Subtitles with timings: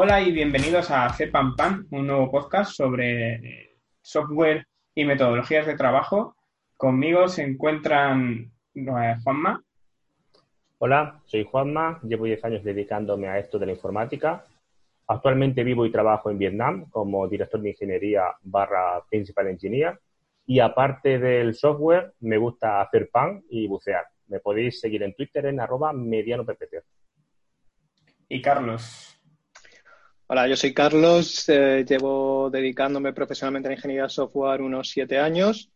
[0.00, 4.64] Hola y bienvenidos a Pam un nuevo podcast sobre eh, software
[4.94, 6.36] y metodologías de trabajo.
[6.76, 9.60] Conmigo se encuentran eh, Juanma.
[10.78, 14.44] Hola, soy Juanma, llevo 10 años dedicándome a esto de la informática.
[15.08, 19.98] Actualmente vivo y trabajo en Vietnam como director de ingeniería barra principal engineer
[20.46, 24.04] y aparte del software me gusta hacer pan y bucear.
[24.28, 25.92] Me podéis seguir en Twitter en arroba
[28.28, 29.17] Y Carlos.
[30.30, 35.18] Hola, yo soy Carlos, eh, llevo dedicándome profesionalmente a la ingeniería de software unos siete
[35.18, 35.70] años.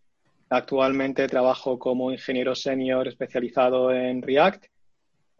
[0.51, 4.67] Actualmente trabajo como ingeniero senior especializado en React.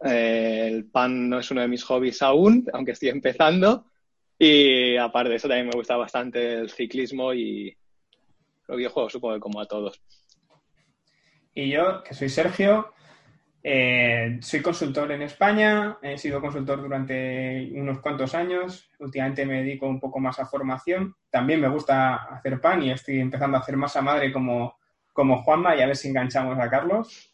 [0.03, 3.85] Eh, el pan no es uno de mis hobbies aún, aunque estoy empezando.
[4.39, 7.77] Y aparte de eso, también me gusta bastante el ciclismo y
[8.67, 10.01] los videojuegos, supongo que como a todos.
[11.53, 12.95] Y yo, que soy Sergio,
[13.65, 19.87] eh, soy consultor en España, he sido consultor durante unos cuantos años, últimamente me dedico
[19.87, 23.77] un poco más a formación, también me gusta hacer pan y estoy empezando a hacer
[23.77, 24.77] masa madre como,
[25.13, 27.33] como Juanma y a ver si enganchamos a Carlos.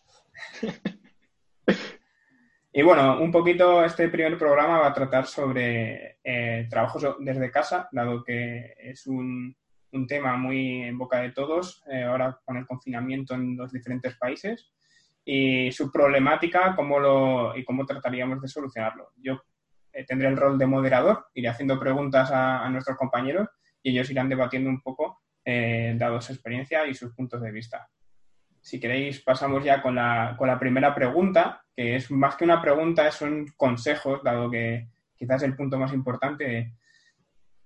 [2.74, 7.90] y bueno, un poquito este primer programa va a tratar sobre eh, trabajos desde casa,
[7.92, 9.58] dado que es un,
[9.94, 14.16] un, tema muy en boca de todos eh, ahora con el confinamiento en los diferentes
[14.16, 14.72] países
[15.25, 19.12] y su problemática cómo lo, y cómo trataríamos de solucionarlo.
[19.17, 19.42] Yo
[19.94, 23.48] eh, tendré el rol de moderador, iré haciendo preguntas a, nuestros compañeros
[23.81, 27.89] y ellos irán debatiendo un poco, eh, dado su experiencia y sus puntos de vista.
[28.61, 32.61] Si queréis, pasamos ya con la, con la primera pregunta, que es más que una
[32.61, 36.73] pregunta, son consejos, dado que quizás el punto más importante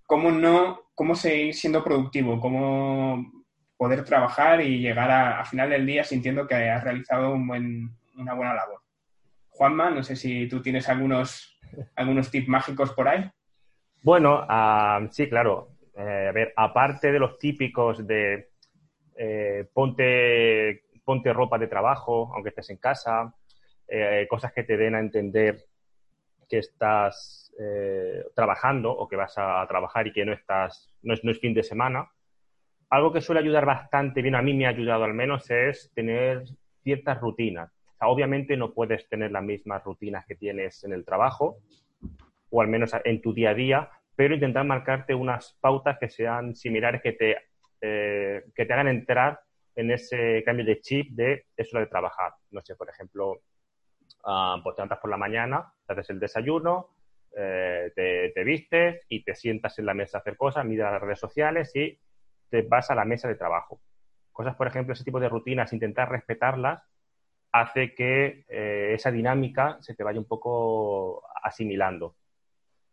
[0.05, 3.42] cómo no, cómo seguir siendo productivo, cómo
[3.83, 8.33] poder trabajar y llegar a, final del día sintiendo que has realizado un buen, una
[8.33, 8.79] buena labor.
[9.49, 11.59] Juanma, no sé si tú tienes algunos,
[11.97, 13.29] algunos tips mágicos por ahí.
[14.01, 15.71] Bueno, ah, sí, claro.
[15.97, 18.51] Eh, a ver, aparte de los típicos de
[19.17, 23.35] eh, ponte, ponte ropa de trabajo, aunque estés en casa,
[23.85, 25.57] eh, cosas que te den a entender
[26.47, 27.51] que estás
[28.33, 31.53] trabajando o que vas a, trabajar y que no estás, no es, no es fin
[31.53, 32.09] de semana
[32.89, 36.43] algo que suele ayudar bastante bien, a mí me ha ayudado al menos, es tener
[36.83, 37.71] ciertas rutinas.
[38.01, 41.59] obviamente no puedes tener las mismas rutinas que tienes en el trabajo,
[42.49, 46.55] o al menos en tu día a día, pero intentar marcarte unas pautas que sean
[46.55, 47.37] similares, que te,
[47.81, 49.39] eh, que te hagan entrar
[49.75, 52.33] en ese cambio de chip de eso de trabajar.
[52.51, 53.41] No sé, por ejemplo,
[54.25, 56.89] uh, pues te por la mañana, te haces el desayuno,
[57.35, 61.01] eh, te, te, vistes y te sientas en la mesa a hacer cosas, miras las
[61.01, 61.97] redes sociales y
[62.53, 63.81] te vas a la mesa de trabajo.
[64.31, 66.83] Cosas, por ejemplo, ese tipo de rutinas, intentar respetarlas,
[67.51, 72.15] hace que eh, esa dinámica se te vaya un poco asimilando.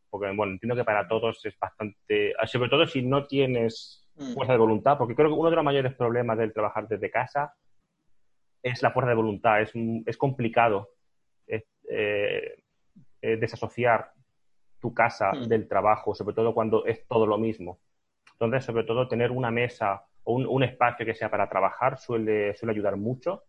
[0.08, 4.32] Porque, bueno, entiendo que para todos es bastante, sobre todo si no tienes mm.
[4.32, 7.52] fuerza de voluntad, porque creo que uno de los mayores problemas del trabajar desde casa
[8.62, 9.60] es la fuerza de voluntad.
[9.60, 9.72] Es,
[10.06, 10.88] es complicado
[11.46, 14.10] eh, eh, desasociar
[14.78, 15.48] tu casa mm.
[15.48, 17.78] del trabajo, sobre todo cuando es todo lo mismo.
[18.40, 22.72] Entonces, sobre todo, tener una mesa o un, espacio que sea para trabajar suele, suele
[22.72, 23.44] ayudar mucho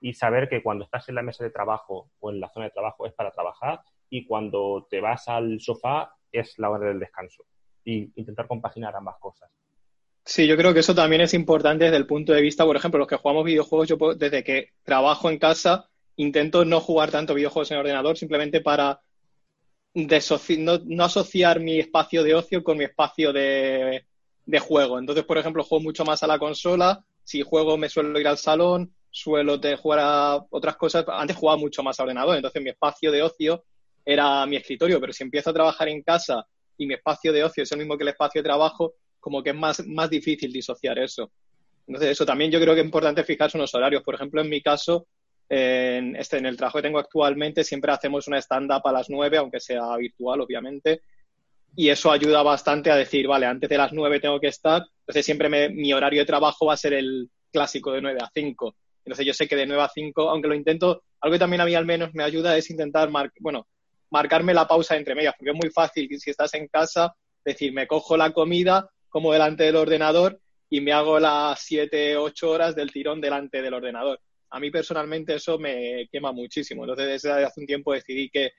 [0.00, 2.72] y saber que cuando estás en la mesa de trabajo o en la zona de
[2.72, 7.44] trabajo es para trabajar y cuando te vas al sofá es la hora del descanso
[7.84, 9.48] y intentar compaginar ambas cosas.
[10.24, 12.98] Sí, yo creo que eso también es importante desde el punto de vista, por ejemplo,
[12.98, 17.70] los que jugamos videojuegos, yo desde que trabajo en casa intento no jugar tanto videojuegos
[17.70, 19.00] en ordenador simplemente para
[19.94, 24.04] no asociar mi espacio de ocio con mi espacio de,
[24.46, 24.98] de juego.
[24.98, 27.04] Entonces, por ejemplo, juego mucho más a la consola.
[27.24, 31.04] Si juego, me suelo ir al salón, suelo jugar a otras cosas.
[31.08, 33.64] Antes jugaba mucho más a ordenador, entonces mi espacio de ocio
[34.04, 36.44] era mi escritorio, pero si empiezo a trabajar en casa
[36.76, 39.50] y mi espacio de ocio es el mismo que el espacio de trabajo, como que
[39.50, 41.30] es más, más difícil disociar eso.
[41.86, 44.02] Entonces, eso también yo creo que es importante fijarse unos horarios.
[44.02, 45.06] Por ejemplo, en mi caso,
[45.48, 49.36] en, este, en el trabajo que tengo actualmente, siempre hacemos una stand-up a las nueve,
[49.36, 51.02] aunque sea virtual, obviamente,
[51.74, 55.24] y eso ayuda bastante a decir, vale, antes de las 9 tengo que estar, entonces
[55.24, 58.76] siempre mi horario de trabajo va a ser el clásico de 9 a 5.
[59.04, 61.64] Entonces yo sé que de 9 a 5, aunque lo intento, algo que también a
[61.64, 63.10] mí al menos me ayuda es intentar,
[63.40, 63.66] bueno,
[64.10, 67.14] marcarme la pausa entre medias, porque es muy fácil si estás en casa,
[67.44, 72.50] decir, me cojo la comida como delante del ordenador y me hago las 7, 8
[72.50, 74.20] horas del tirón delante del ordenador.
[74.50, 76.84] A mí personalmente eso me quema muchísimo.
[76.84, 78.52] Entonces desde hace un tiempo decidí que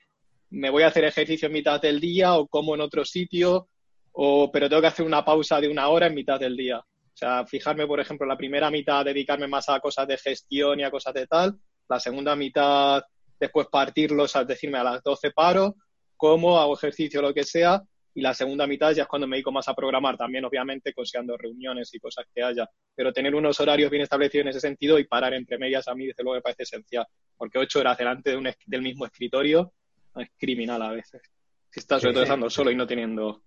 [0.50, 3.68] me voy a hacer ejercicio en mitad del día o como en otro sitio,
[4.12, 6.78] o, pero tengo que hacer una pausa de una hora en mitad del día.
[6.78, 10.84] O sea, fijarme, por ejemplo, la primera mitad dedicarme más a cosas de gestión y
[10.84, 11.58] a cosas de tal,
[11.88, 13.02] la segunda mitad
[13.38, 15.76] después partirlos, a decirme a las 12 paro,
[16.16, 17.82] como, hago ejercicio, lo que sea,
[18.14, 21.36] y la segunda mitad ya es cuando me dedico más a programar, también obviamente considerando
[21.36, 25.04] reuniones y cosas que haya, pero tener unos horarios bien establecidos en ese sentido y
[25.04, 27.06] parar entre medias a mí desde luego me parece esencial,
[27.36, 29.72] porque ocho horas delante de un, del mismo escritorio
[30.16, 31.22] es criminal a veces,
[31.70, 33.42] si estás sobre todo estando solo y no teniendo...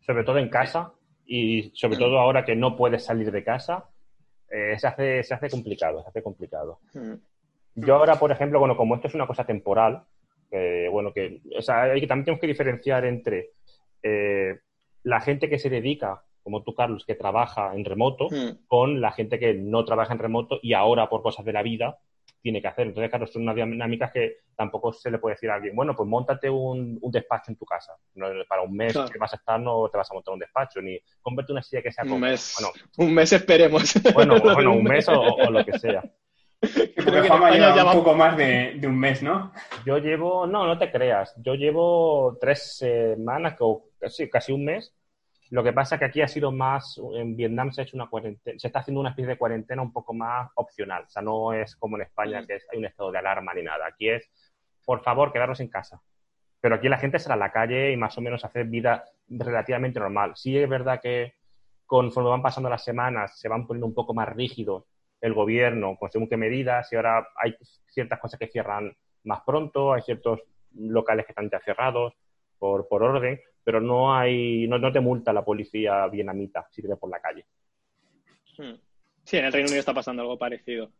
[0.00, 0.92] Sobre todo en casa
[1.26, 2.00] y sobre mm.
[2.00, 3.84] todo ahora que no puedes salir de casa,
[4.50, 6.80] eh, se, hace, se hace complicado, se hace complicado.
[6.94, 7.14] Mm.
[7.74, 10.02] Yo ahora, por ejemplo, bueno, como esto es una cosa temporal,
[10.90, 13.50] bueno, que, o sea, hay, también tenemos que diferenciar entre
[14.02, 14.58] eh,
[15.02, 18.66] la gente que se dedica, como tú, Carlos, que trabaja en remoto, hmm.
[18.66, 21.98] con la gente que no trabaja en remoto y ahora, por cosas de la vida,
[22.48, 22.86] tiene que hacer.
[22.86, 26.08] Entonces, claro, son unas dinámicas que tampoco se le puede decir a alguien, bueno, pues
[26.08, 27.92] montate un, despacho en tu casa.
[28.48, 30.98] para un mes que vas a estar no te vas a montar un despacho, ni
[31.20, 32.04] convierte una silla que sea...
[32.04, 32.56] Un mes,
[32.96, 33.92] un mes esperemos.
[34.14, 36.02] Bueno, bueno un mes o, lo que sea.
[36.58, 39.52] Creo que lleva un poco más de, un mes, ¿no?
[39.84, 44.94] Yo llevo, no, no te creas, yo llevo tres semanas, o casi, casi un mes.
[45.50, 48.08] Lo que pasa es que aquí ha sido más, en Vietnam se ha hecho una
[48.08, 51.04] cuarentena, se está haciendo una especie de cuarentena un poco más opcional.
[51.04, 53.86] O sea, no es como en España que hay un estado de alarma ni nada.
[53.86, 54.28] Aquí es,
[54.84, 56.02] por favor, quedarnos en casa.
[56.60, 60.00] Pero aquí la gente sale a la calle y más o menos hace vida relativamente
[60.00, 60.32] normal.
[60.34, 61.34] Sí es verdad que
[61.86, 64.84] conforme van pasando las semanas se van poniendo un poco más rígidos
[65.20, 67.56] el gobierno con según qué medidas y ahora hay
[67.86, 68.94] ciertas cosas que cierran
[69.24, 70.40] más pronto, hay ciertos
[70.74, 72.12] locales que están ya cerrados
[72.58, 76.88] por, por orden, pero no hay no, no te multa la policía vietnamita si te
[76.88, 77.44] ves por la calle.
[78.56, 78.80] Hmm.
[79.24, 80.90] Sí, en el Reino Unido está pasando algo parecido.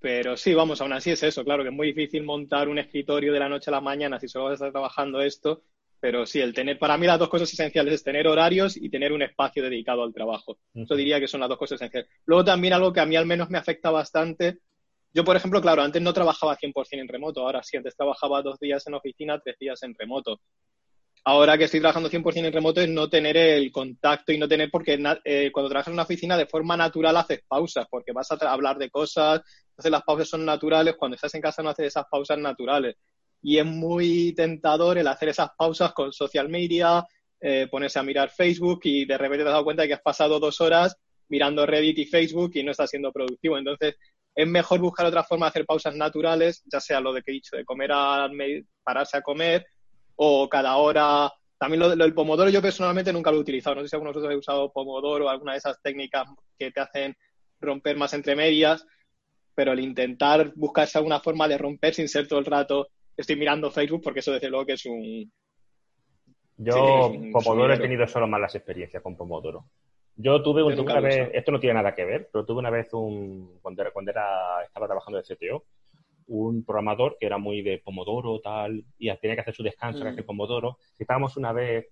[0.00, 3.32] Pero sí, vamos, aún así es eso, claro que es muy difícil montar un escritorio
[3.32, 5.62] de la noche a la mañana si solo vas a estar trabajando esto
[6.00, 9.12] pero sí, el tener, para mí las dos cosas esenciales es tener horarios y tener
[9.12, 10.58] un espacio dedicado al trabajo.
[10.74, 12.10] Eso diría que son las dos cosas esenciales.
[12.26, 14.58] Luego también algo que a mí al menos me afecta bastante.
[15.12, 18.58] Yo, por ejemplo, claro, antes no trabajaba 100% en remoto, ahora sí, antes trabajaba dos
[18.58, 20.40] días en oficina, tres días en remoto.
[21.24, 24.70] Ahora que estoy trabajando 100% en remoto es no tener el contacto y no tener,
[24.70, 28.52] porque eh, cuando trabajas en una oficina de forma natural haces pausas, porque vas a
[28.52, 32.06] hablar de cosas, entonces las pausas son naturales, cuando estás en casa no haces esas
[32.10, 32.96] pausas naturales
[33.42, 37.04] y es muy tentador el hacer esas pausas con social media,
[37.40, 40.02] eh, ponerse a mirar Facebook y de repente te has dado cuenta de que has
[40.02, 40.96] pasado dos horas
[41.28, 43.58] mirando Reddit y Facebook y no estás siendo productivo.
[43.58, 43.96] Entonces,
[44.34, 47.34] es mejor buscar otra forma de hacer pausas naturales, ya sea lo de que he
[47.34, 48.28] dicho, de comer a
[48.82, 49.66] pararse a comer
[50.18, 51.32] o cada hora.
[51.58, 53.76] También lo, del pomodoro yo personalmente nunca lo he utilizado.
[53.76, 56.28] No sé si alguno de vosotros ha usado pomodoro o alguna de esas técnicas
[56.58, 57.16] que te hacen
[57.60, 58.86] romper más entre medias,
[59.54, 62.88] pero el intentar buscarse alguna forma de romper sin ser todo el rato
[63.18, 65.30] estoy mirando Facebook porque eso desde luego que es un...
[66.56, 69.66] Yo, Pomodoro, he tenido solo malas experiencias con Pomodoro.
[70.16, 73.58] Yo tuve, una vez, esto no tiene nada que ver, pero tuve una vez un,
[73.62, 75.64] cuando era, cuando era estaba trabajando de CTO,
[76.28, 80.14] un programador que era muy de Pomodoro tal, y tenía que hacer su descanso en
[80.14, 80.24] mm.
[80.24, 80.78] Pomodoro.
[80.98, 81.86] estábamos una vez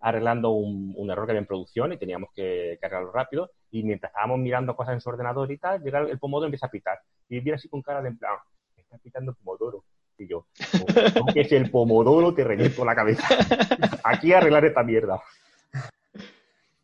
[0.00, 4.38] arreglando un, error que había en producción y teníamos que, cargarlo rápido, y mientras estábamos
[4.38, 6.98] mirando cosas en su ordenador y tal, llega el Pomodoro y empieza a pitar.
[7.28, 8.36] Y viene así con cara de en plan,
[8.76, 9.84] está pitando Pomodoro.
[10.20, 10.48] Y yo,
[11.32, 13.24] que es el pomodoro, te reviento la cabeza.
[14.02, 15.22] Aquí arreglar esta mierda.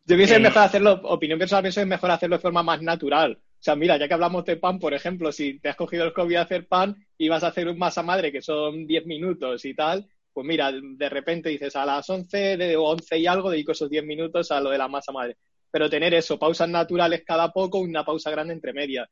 [0.05, 2.63] Yo pienso que es mejor hacerlo, opinión personal, pienso que es mejor hacerlo de forma
[2.63, 3.37] más natural.
[3.65, 6.13] O sea, mira, ya que hablamos de pan, por ejemplo, si te has cogido el
[6.13, 9.65] COVID a hacer pan y vas a hacer un masa madre que son 10 minutos
[9.65, 13.71] y tal, pues mira, de repente dices a las 11 de 11 y algo dedico
[13.71, 15.37] esos 10 minutos a lo de la masa madre.
[15.71, 19.09] Pero tener eso, pausas naturales cada poco, una pausa grande entre medias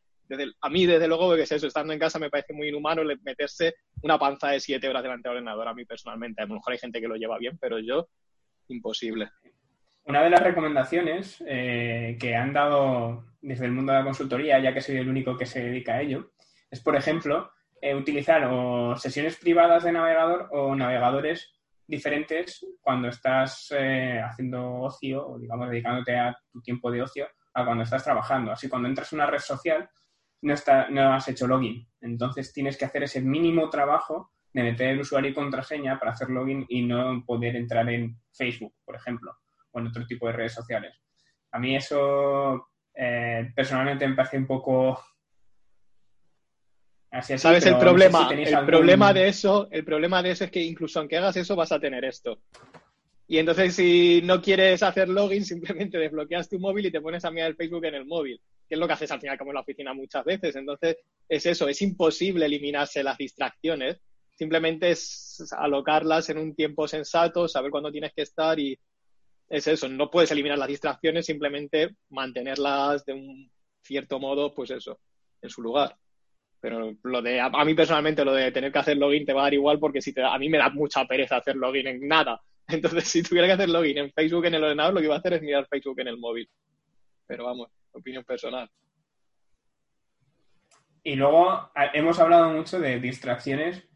[0.61, 3.75] a mí, desde luego, que es eso, estando en casa me parece muy inhumano meterse
[4.01, 6.41] una panza de siete horas delante del ordenador a mí personalmente.
[6.41, 8.07] A lo mejor hay gente que lo lleva bien, pero yo,
[8.67, 9.29] imposible.
[10.05, 14.73] Una de las recomendaciones eh, que han dado desde el mundo de la consultoría, ya
[14.73, 16.31] que soy el único que se dedica a ello,
[16.71, 21.53] es, por ejemplo, eh, utilizar o sesiones privadas de navegador o navegadores
[21.85, 27.65] diferentes cuando estás eh, haciendo ocio o, digamos, dedicándote a tu tiempo de ocio a
[27.65, 28.53] cuando estás trabajando.
[28.53, 29.89] Así, cuando entras en una red social,
[30.41, 31.85] no, está, no has hecho login.
[31.99, 36.29] Entonces tienes que hacer ese mínimo trabajo de meter el usuario y contraseña para hacer
[36.29, 39.35] login y no poder entrar en Facebook, por ejemplo,
[39.71, 40.95] o en otro tipo de redes sociales.
[41.51, 44.99] A mí eso eh, personalmente me parece un poco...
[47.11, 48.27] Así, ¿Sabes el problema?
[48.31, 51.71] el problema de eso, el problema de eso es que incluso aunque hagas eso vas
[51.71, 52.39] a tener esto.
[53.27, 57.31] Y entonces si no quieres hacer login, simplemente desbloqueas tu móvil y te pones a
[57.31, 59.55] mirar el Facebook en el móvil que es lo que haces al final como en
[59.55, 60.55] la oficina muchas veces.
[60.55, 60.97] Entonces,
[61.27, 63.99] es eso, es imposible eliminarse las distracciones,
[64.35, 68.77] simplemente es alocarlas en un tiempo sensato, saber cuándo tienes que estar y
[69.53, 73.51] es eso, no puedes eliminar las distracciones, simplemente mantenerlas de un
[73.83, 74.99] cierto modo, pues eso,
[75.43, 75.95] en su lugar.
[76.59, 79.43] Pero lo de, a, mí personalmente, lo de tener que hacer login te va a
[79.43, 82.41] dar igual porque si te, a mí me da mucha pereza hacer login en nada.
[82.67, 85.19] Entonces, si tuviera que hacer login en Facebook en el ordenador, lo que iba a
[85.19, 86.49] hacer es mirar Facebook en el móvil.
[87.27, 88.67] Pero vamos, opinión personal.
[91.03, 93.87] Y luego hemos hablado mucho de distracciones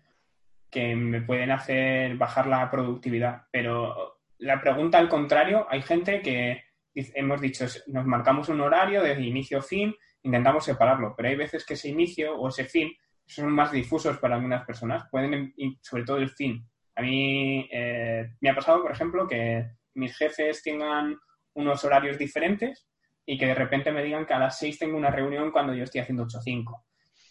[0.69, 6.63] que me pueden hacer bajar la productividad, pero la pregunta al contrario, hay gente que
[6.93, 11.65] hemos dicho, nos marcamos un horario de inicio a fin, intentamos separarlo, pero hay veces
[11.65, 12.91] que ese inicio o ese fin
[13.25, 16.65] son más difusos para algunas personas, pueden, sobre todo el fin.
[16.95, 21.17] A mí eh, me ha pasado, por ejemplo, que mis jefes tengan
[21.53, 22.87] unos horarios diferentes
[23.25, 25.83] y que de repente me digan que a las 6 tengo una reunión cuando yo
[25.83, 26.83] estoy haciendo 8.5.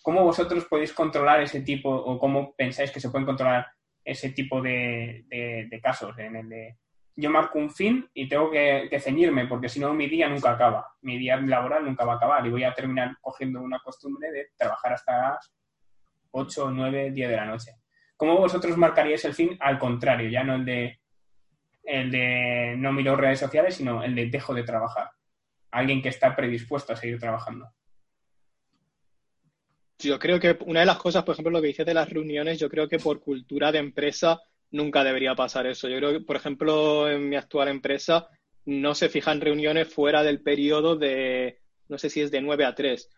[0.02, 3.66] ¿Cómo vosotros podéis controlar ese tipo o cómo pensáis que se pueden controlar
[4.04, 6.76] ese tipo de, de casos en el de
[7.16, 10.94] yo marco un fin y tengo que, ceñirme, porque si no mi día nunca acaba.
[11.00, 14.48] Mi día laboral nunca va a acabar y voy a terminar cogiendo una costumbre de
[14.56, 15.52] trabajar hasta las
[16.30, 17.72] 8, 9, 10 de la noche.
[18.16, 20.28] ¿Cómo vosotros marcaríais el fin al contrario?
[20.28, 21.00] Ya no el de,
[21.84, 25.10] el de no miro redes sociales, sino el de dejo de trabajar.
[25.70, 27.72] Alguien que está predispuesto a seguir trabajando.
[29.98, 32.58] Yo creo que una de las cosas, por ejemplo, lo que dices de las reuniones,
[32.58, 34.38] yo creo que por cultura de empresa
[34.76, 35.88] nunca debería pasar eso.
[35.88, 38.28] Yo creo que, por ejemplo, en mi actual empresa
[38.64, 42.74] no se fijan reuniones fuera del periodo de, no sé si es de 9 a
[42.74, 43.08] 3,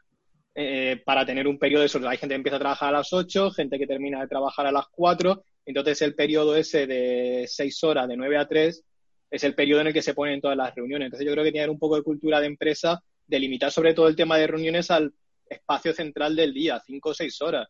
[0.54, 2.06] eh, para tener un periodo de eso.
[2.08, 4.72] Hay gente que empieza a trabajar a las 8, gente que termina de trabajar a
[4.72, 8.84] las 4, entonces el periodo ese de 6 horas, de 9 a 3,
[9.30, 11.06] es el periodo en el que se ponen todas las reuniones.
[11.06, 14.08] Entonces yo creo que tiene un poco de cultura de empresa, de limitar sobre todo
[14.08, 15.12] el tema de reuniones al
[15.48, 17.68] espacio central del día, 5 o 6 horas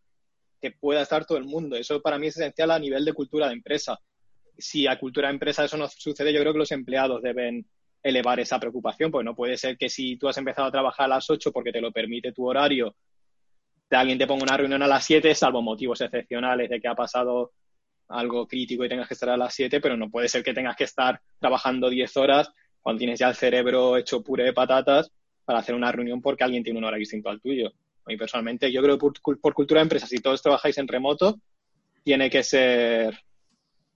[0.60, 1.76] que pueda estar todo el mundo.
[1.76, 3.98] Eso para mí es esencial a nivel de cultura de empresa.
[4.56, 7.66] Si a cultura de empresa eso no sucede, yo creo que los empleados deben
[8.02, 11.16] elevar esa preocupación, porque no puede ser que si tú has empezado a trabajar a
[11.16, 12.94] las 8 porque te lo permite tu horario,
[13.90, 17.52] alguien te ponga una reunión a las 7, salvo motivos excepcionales de que ha pasado
[18.08, 20.76] algo crítico y tengas que estar a las 7, pero no puede ser que tengas
[20.76, 22.50] que estar trabajando 10 horas
[22.80, 25.10] cuando tienes ya el cerebro hecho puré de patatas
[25.44, 27.72] para hacer una reunión porque alguien tiene un horario distinto al tuyo
[28.08, 29.10] y personalmente, yo creo que
[29.40, 31.40] por, cultura de empresa, si todos trabajáis en remoto,
[32.02, 33.18] tiene que ser,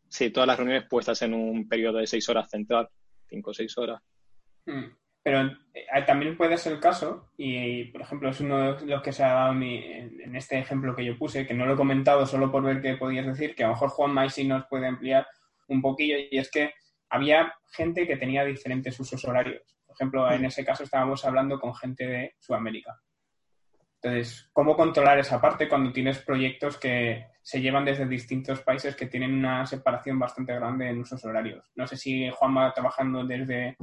[0.09, 2.89] sí, todas las reuniones puestas en un periodo de seis horas central,
[3.29, 4.03] cinco o seis horas.
[4.67, 4.95] Hmm.
[5.25, 9.13] Pero eh, también puede ser el caso, y por ejemplo es uno de los que
[9.13, 12.51] se ha dado en este ejemplo que yo puse, que no lo he comentado solo
[12.51, 15.27] por ver qué podías decir, que a lo mejor Juan May sí nos puede ampliar
[15.69, 16.73] un poquillo, y es que
[17.09, 19.63] había gente que tenía diferentes usos horarios.
[19.87, 20.47] Por ejemplo, en hmm.
[20.47, 23.01] ese caso estábamos hablando con gente de Sudamérica.
[24.03, 29.07] Entonces, ¿cómo controlar esa parte cuando tienes proyectos que se llevan desde distintos países que
[29.07, 31.71] tienen una separación bastante grande en usos horarios?
[31.77, 33.77] No sé si Juanma trabajando desde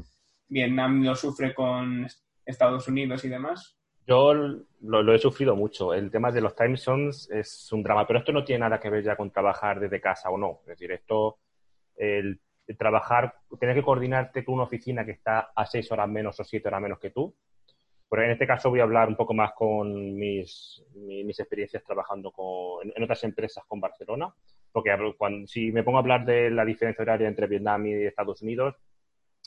[0.49, 2.05] Vietnam lo sufre con
[2.45, 3.77] Estados Unidos y demás.
[4.05, 4.33] Yo
[4.81, 5.93] lo, he sufrido mucho.
[5.93, 8.89] El tema de los time zones es un drama, pero esto no tiene nada que
[8.89, 10.59] ver ya con trabajar desde casa o no.
[10.63, 11.37] Es decir, esto,
[11.95, 12.41] el,
[12.77, 16.67] trabajar, tener que coordinarte con una oficina que está a seis horas menos o siete
[16.67, 17.33] horas menos que tú,
[18.09, 22.31] pero en este caso voy a hablar un poco más con mis, mis, experiencias trabajando
[22.31, 24.33] con, en, otras empresas con Barcelona,
[24.71, 24.91] porque
[25.45, 28.75] si me pongo a hablar de la diferencia horaria entre Vietnam y Estados Unidos,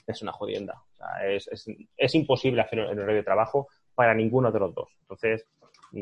[0.07, 0.83] es una jodienda.
[1.25, 1.67] Es, es,
[1.97, 4.91] es, imposible hacer el horario de trabajo para ninguno de los dos.
[5.01, 5.47] Entonces,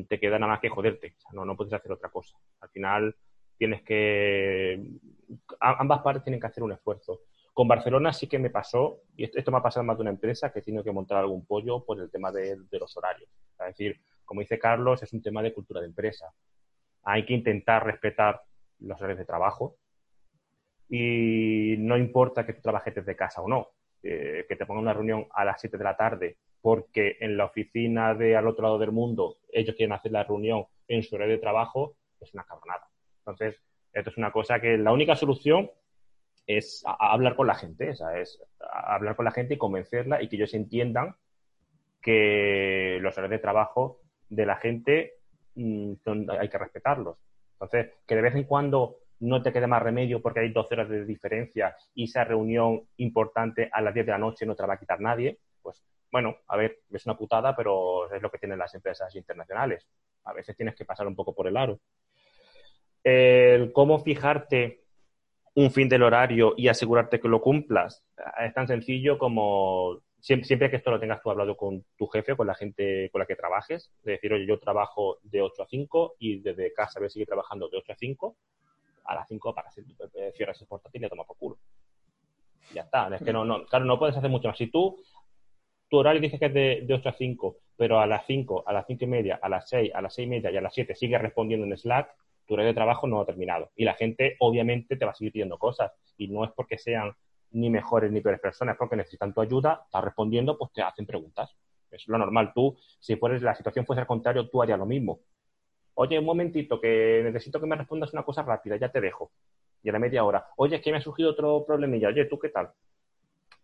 [0.09, 1.15] te queda nada más que joderte.
[1.33, 2.37] No, no puedes hacer otra cosa.
[2.61, 3.15] Al final,
[3.57, 4.83] tienes que...
[5.61, 7.21] ambas partes tienen que hacer un esfuerzo.
[7.53, 10.53] Con Barcelona sí que me pasó, y esto, me ha pasado más de una empresa,
[10.53, 13.29] que he tenido que montar algún pollo por el tema de, los horarios.
[13.59, 16.33] Es decir, como dice Carlos, es un tema de cultura de empresa.
[17.03, 18.41] Hay que intentar respetar
[18.79, 19.77] los horarios de trabajo
[20.89, 23.69] y no importa que tú trabajes desde casa o no,
[24.03, 27.47] eh, que te pongan una reunión a las 7 de la tarde porque en la
[27.47, 31.35] oficina de al otro lado del mundo ellos quieren hacer la reunión en su horario
[31.35, 32.89] de trabajo, es una cabronada.
[33.19, 35.71] Entonces, esto es una cosa que la única solución
[36.47, 38.43] es hablar con la gente, es
[38.73, 41.15] hablar con la gente y convencerla y que ellos entiendan
[42.01, 45.15] que los horarios de trabajo de la gente
[45.55, 45.93] mm,
[46.39, 47.19] hay que respetarlos.
[47.53, 50.89] Entonces, que de vez en cuando no te quede más remedio porque hay 12 horas
[50.89, 54.69] de diferencia y esa reunión importante a las 10 de la noche no te la
[54.69, 58.39] va a quitar nadie, pues bueno, a ver, es una putada, pero es lo que
[58.39, 59.87] tienen las empresas internacionales.
[60.25, 61.81] A veces tienes que pasar un poco por el aro.
[63.05, 64.85] El cómo fijarte
[65.55, 68.05] un fin del horario y asegurarte que lo cumplas.
[68.41, 72.47] Es tan sencillo como siempre, que esto lo tengas tú hablado con tu jefe, con
[72.47, 76.17] la gente con la que trabajes, de decir, oye, yo trabajo de 8 a 5
[76.19, 78.37] y desde casa voy a seguir trabajando de 8 a 5,
[79.05, 81.59] a las 5 para hacer, eh, cierres el portátil y toma por culo.
[82.75, 83.15] Ya está.
[83.15, 84.59] Es que no, no, claro, no puedes hacer mucho más.
[84.59, 85.03] Si tú,
[85.89, 88.73] tu horario dice que es de, de 8 a 5, pero a las 5, a
[88.73, 90.75] las 5 y media, a las 6, a las 6 y media y a las
[90.75, 92.15] 7 sigues respondiendo en Slack,
[92.51, 93.71] tu de trabajo no ha terminado.
[93.77, 97.15] Y la gente obviamente te va a seguir pidiendo cosas y no es porque sean
[97.53, 101.57] ni mejores ni peores personas, porque necesitan tu ayuda, estás respondiendo, pues te hacen preguntas.
[101.93, 102.53] Es lo normal.
[102.53, 105.21] Tú, si fueres, la situación fuese al contrario, tú harías lo mismo.
[105.95, 109.31] Oye, un momentito, que necesito que me respondas una cosa rápida, ya te dejo.
[109.83, 112.39] Y a la media hora, oye, es que me ha surgido otro problemilla, oye, ¿tú
[112.39, 112.71] qué tal?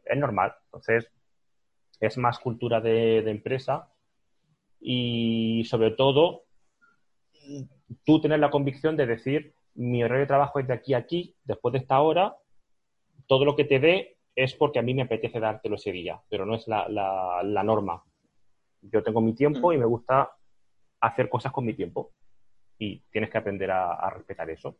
[0.04, 0.54] Es normal.
[0.66, 1.10] Entonces,
[1.98, 3.90] es más cultura de, empresa
[4.80, 6.44] y sobre todo
[8.04, 11.34] tú tener la convicción de decir mi horario de trabajo es de aquí a aquí,
[11.44, 12.36] después de esta hora,
[13.26, 16.46] todo lo que te dé es porque a mí me apetece dártelo ese día, pero
[16.46, 18.02] no es la, la, norma.
[18.82, 20.30] Yo tengo mi tiempo y me gusta
[21.00, 22.12] hacer cosas con mi tiempo
[22.78, 24.76] y tienes que aprender a respetar eso.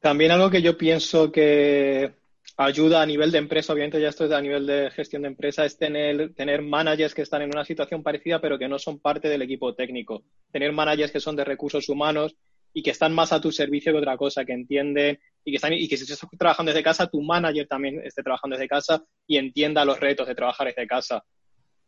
[0.00, 2.12] También algo que yo pienso que
[2.56, 5.64] ayuda a nivel de empresa, obviamente ya esto es a nivel de gestión de empresa,
[5.64, 9.28] es tener, tener managers que están en una situación parecida pero que no son parte
[9.28, 10.22] del equipo técnico.
[10.52, 12.36] Tener managers que son de recursos humanos
[12.72, 15.72] y que están más a tu servicio que otra cosa, que entienden y que, están,
[15.72, 19.36] y que si estás trabajando desde casa, tu manager también esté trabajando desde casa y
[19.36, 21.24] entienda los retos de trabajar desde casa.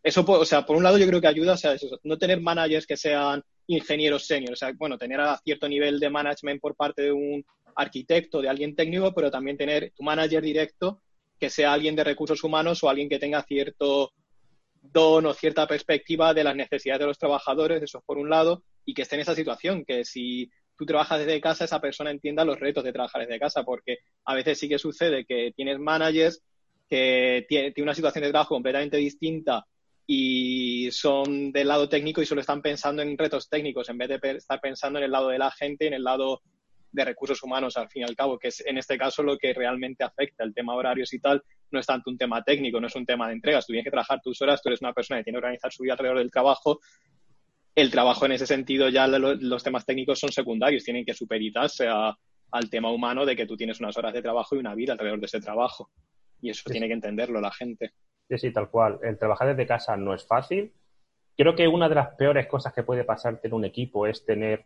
[0.03, 2.87] Eso, o sea, por un lado yo creo que ayuda, o sea, no tener managers
[2.87, 7.03] que sean ingenieros senior, o sea, bueno, tener a cierto nivel de management por parte
[7.03, 7.45] de un
[7.77, 11.03] arquitecto, de alguien técnico, pero también tener tu manager directo
[11.39, 14.13] que sea alguien de recursos humanos o alguien que tenga cierto
[14.81, 18.95] don o cierta perspectiva de las necesidades de los trabajadores, eso por un lado, y
[18.95, 22.59] que esté en esa situación, que si tú trabajas desde casa, esa persona entienda los
[22.59, 26.43] retos de trabajar desde casa, porque a veces sí que sucede que tienes managers
[26.89, 29.67] que tienen una situación de trabajo completamente distinta
[30.07, 34.37] y son del lado técnico y solo están pensando en retos técnicos en vez de
[34.37, 36.43] estar pensando en el lado de la gente, en el lado
[36.97, 39.53] de recursos humanos, al fin y al cabo, que es en este caso lo que
[39.53, 40.43] realmente afecta.
[40.43, 43.29] El tema horarios y tal no es tanto un tema técnico, no es un tema
[43.29, 43.67] de entregas.
[43.67, 45.83] Tú tienes que trabajar tus horas, tú eres una persona que tiene que organizar su
[45.83, 46.81] vida alrededor del trabajo.
[47.75, 52.71] El trabajo en ese sentido, ya los temas técnicos son secundarios, tienen que supeditarse al
[52.71, 55.27] tema humano de que tú tienes unas horas de trabajo y una vida alrededor de
[55.27, 55.91] ese trabajo.
[56.41, 57.93] Y eso tiene que entenderlo la gente.
[58.31, 58.99] Sí, sí, tal cual.
[59.03, 60.73] El trabajar desde casa no es fácil.
[61.37, 64.65] Creo que una de las peores cosas que puede pasarte en un equipo es tener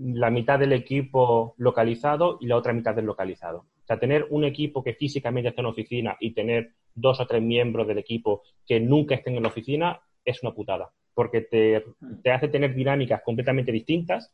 [0.00, 3.58] la mitad del equipo localizado y la otra mitad deslocalizado.
[3.58, 7.26] O sea, tener un equipo que físicamente esté en la oficina y tener dos o
[7.26, 11.84] tres miembros del equipo que nunca estén en la oficina es una putada, porque te,
[12.22, 14.32] te hace tener dinámicas completamente distintas.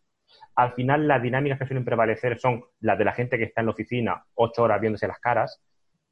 [0.54, 3.66] Al final, las dinámicas que suelen prevalecer son las de la gente que está en
[3.66, 5.60] la oficina ocho horas viéndose las caras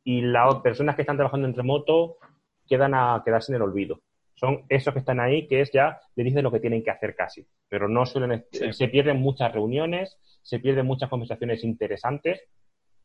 [0.02, 2.16] y las personas que están trabajando en remoto
[2.66, 4.00] quedan a quedarse en el olvido
[4.34, 7.14] son esos que están ahí, que es ya, le dicen lo que tienen que hacer
[7.14, 7.46] casi.
[7.68, 12.42] Pero no suelen, se pierden muchas reuniones, se pierden muchas conversaciones interesantes.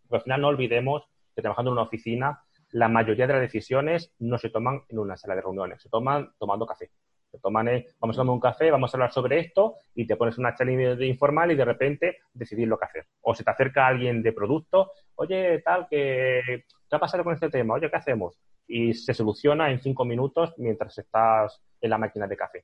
[0.08, 1.04] Pero al final no olvidemos
[1.36, 5.18] que trabajando en una oficina, la mayoría de las decisiones no se toman en una
[5.18, 6.92] sala de reuniones, se toman tomando café.
[7.32, 7.68] Se toman,
[8.00, 11.06] vamos a tomar un café, vamos a hablar sobre esto y te pones una charla
[11.06, 13.06] informal y de repente decidir lo que hacer.
[13.22, 16.42] O se te acerca alguien de producto, oye, tal, que,
[16.90, 17.76] ¿qué ha pasado con este tema?
[17.76, 18.40] Oye, ¿qué hacemos?
[18.70, 22.64] Y se soluciona en cinco minutos mientras estás en la máquina de café.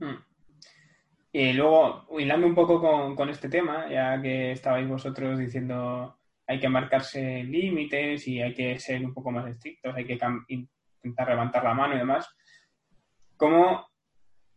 [0.00, 0.16] Hmm.
[1.32, 6.18] Y luego, hilando un poco con, este tema, ya que estabais vosotros diciendo
[6.48, 10.18] hay que marcarse límites y hay que ser un poco más estrictos, hay que
[10.48, 12.28] intentar levantar la mano y demás,
[13.36, 13.86] ¿cómo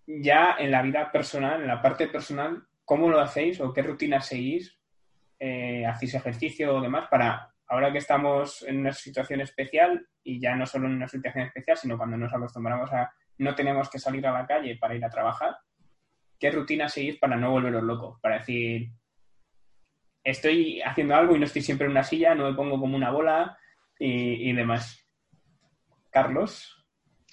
[0.08, 4.22] ya en la vida personal, en la parte personal, cómo lo hacéis o qué rutina
[4.22, 4.80] seguís?
[5.40, 10.56] Eh, ¿Hacéis ejercicio o demás para ahora que estamos en una situación especial, y ya
[10.56, 14.26] no solo en una situación especial, sino cuando nos acostumbramos a no tenemos que salir
[14.28, 15.56] a la calle para ir a trabajar,
[16.38, 18.20] ¿qué rutina seguís para no volveros locos?
[18.22, 18.90] Para decir,
[20.24, 23.12] estoy haciendo algo y no estoy siempre en una silla, no me pongo como una
[23.12, 23.58] bola
[23.98, 25.06] y, demás.
[26.10, 26.86] Carlos.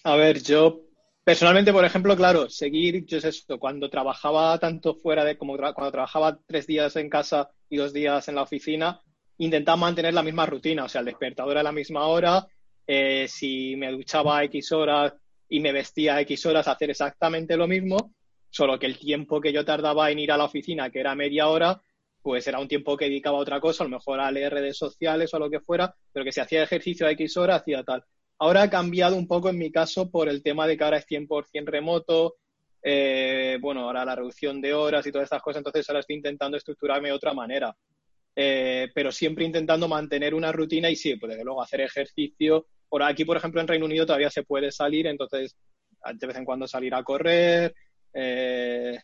[0.05, 0.83] A ver, yo
[1.25, 5.93] personalmente, por ejemplo, claro, seguir, yo es esto, cuando trabajaba tanto fuera de, como cuando
[5.93, 9.03] trabajaba tres días en casa y dos días en la oficina,
[9.39, 12.47] intentaba mantener la misma rutina, o sea, el despertador a la misma hora,
[12.87, 15.15] eh, si me duchaba X horas
[15.49, 18.15] y me vestía X horas, hacer exactamente lo mismo,
[18.51, 21.49] solo que el tiempo que yo tardaba en ir a la oficina, que era media
[21.49, 21.81] hora,
[22.23, 24.77] pues era un tiempo que dedicaba a otra cosa, a lo mejor a leer redes
[24.77, 28.05] sociales o lo que fuera, pero que si hacía ejercicio a X horas, hacía tal.
[28.39, 31.07] Ahora ha cambiado un poco en mi caso por el tema de que ahora es
[31.07, 32.37] 100% remoto,
[32.83, 36.57] eh, bueno, ahora la reducción de horas y todas estas cosas, entonces ahora estoy intentando
[36.57, 37.75] estructurarme de otra manera.
[38.39, 42.67] Eh, pero siempre intentando mantener una rutina y sí, pues desde luego hacer ejercicio.
[42.89, 45.57] Por aquí, por ejemplo, en Reino Unido todavía se puede salir, entonces
[46.15, 47.75] de vez en cuando salir a correr.
[48.13, 48.99] Eh,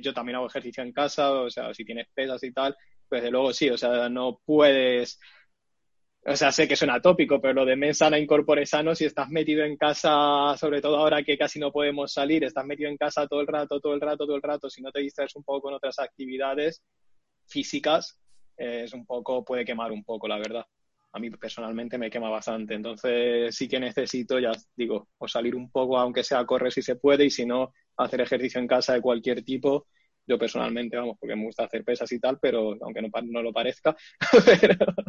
[0.00, 2.74] yo también hago ejercicio en casa, o sea, si tienes pesas y tal,
[3.08, 5.20] pues desde luego sí, o sea, no puedes
[6.26, 9.28] o sea, sé que suena tópico, pero lo de men sana incorpore sano, si estás
[9.28, 13.26] metido en casa, sobre todo ahora que casi no podemos salir, estás metido en casa
[13.26, 15.62] todo el rato, todo el rato, todo el rato, si no te distraes un poco
[15.62, 16.82] con otras actividades
[17.46, 18.18] físicas,
[18.56, 20.64] es un poco, puede quemar un poco, la verdad.
[21.12, 22.74] A mí personalmente me quema bastante.
[22.74, 26.96] Entonces sí que necesito, ya digo, o salir un poco, aunque sea correr si se
[26.96, 29.86] puede, y si no, hacer ejercicio en casa de cualquier tipo.
[30.26, 33.52] Yo personalmente, vamos, porque me gusta hacer pesas y tal, pero aunque no, no lo
[33.52, 33.94] parezca,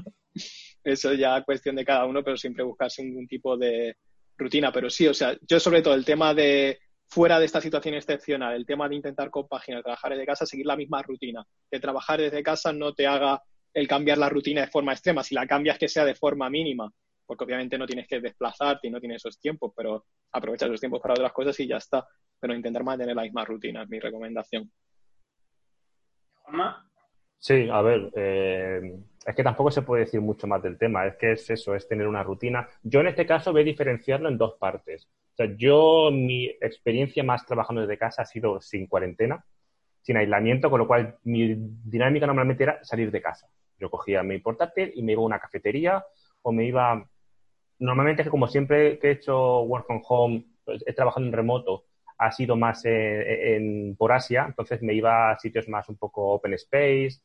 [0.83, 3.95] eso ya cuestión de cada uno, pero siempre buscarse un tipo de
[4.37, 4.71] rutina.
[4.71, 8.55] Pero sí, o sea, yo sobre todo el tema de fuera de esta situación excepcional,
[8.55, 11.45] el tema de intentar compaginar trabajar desde casa, seguir la misma rutina.
[11.69, 13.41] Que trabajar desde casa no te haga
[13.73, 15.23] el cambiar la rutina de forma extrema.
[15.23, 16.91] Si la cambias, que sea de forma mínima,
[17.25, 21.01] porque obviamente no tienes que desplazarte y no tienes esos tiempos, pero aprovecha esos tiempos
[21.01, 22.07] para otras cosas y ya está.
[22.39, 24.71] Pero intentar mantener la misma rutina es mi recomendación.
[27.39, 31.15] Sí, a ver, eh, es que tampoco se puede decir mucho más del tema, es
[31.15, 32.67] que es eso, es tener una rutina.
[32.83, 35.07] Yo en este caso voy a diferenciarlo en dos partes.
[35.35, 39.43] O sea, yo mi experiencia más trabajando desde casa ha sido sin cuarentena,
[40.01, 43.49] sin aislamiento, con lo cual mi dinámica normalmente era salir de casa.
[43.77, 46.05] Yo cogía mi portátil y me iba a una cafetería
[46.41, 47.05] o me iba...
[47.79, 51.33] Normalmente es que como siempre que he hecho work from home, pues, he trabajado en
[51.33, 51.83] remoto,
[52.17, 56.53] ha sido más en, por Asia, entonces me iba a sitios más un poco open
[56.53, 57.19] space,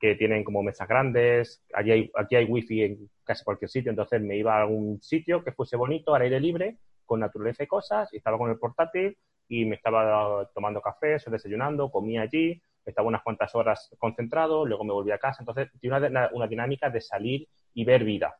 [0.00, 4.20] que tienen como mesas grandes, allí hay, aquí hay wifi en casi cualquier sitio, entonces
[4.20, 8.12] me iba a algún sitio que fuese bonito, al aire libre, con naturaleza y cosas,
[8.12, 9.16] y estaba con el portátil
[9.48, 14.92] y me estaba tomando café, desayunando, comía allí, estaba unas cuantas horas concentrado, luego me
[14.92, 18.36] volví a casa, entonces tiene una, una dinámica de salir y ver vida.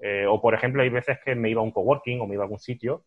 [0.00, 2.44] Eh, o, por ejemplo, hay veces que me iba a un coworking o me iba
[2.44, 3.04] a algún sitio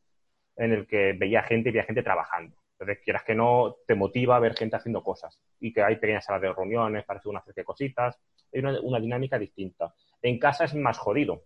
[0.57, 2.55] en el que veía gente y veía gente trabajando.
[2.73, 6.25] Entonces, quieras que no, te motiva a ver gente haciendo cosas y que hay pequeñas
[6.25, 8.19] salas de reuniones para hacer una serie de cositas.
[8.53, 9.93] Hay una, dinámica distinta.
[10.21, 11.43] En casa es más jodido.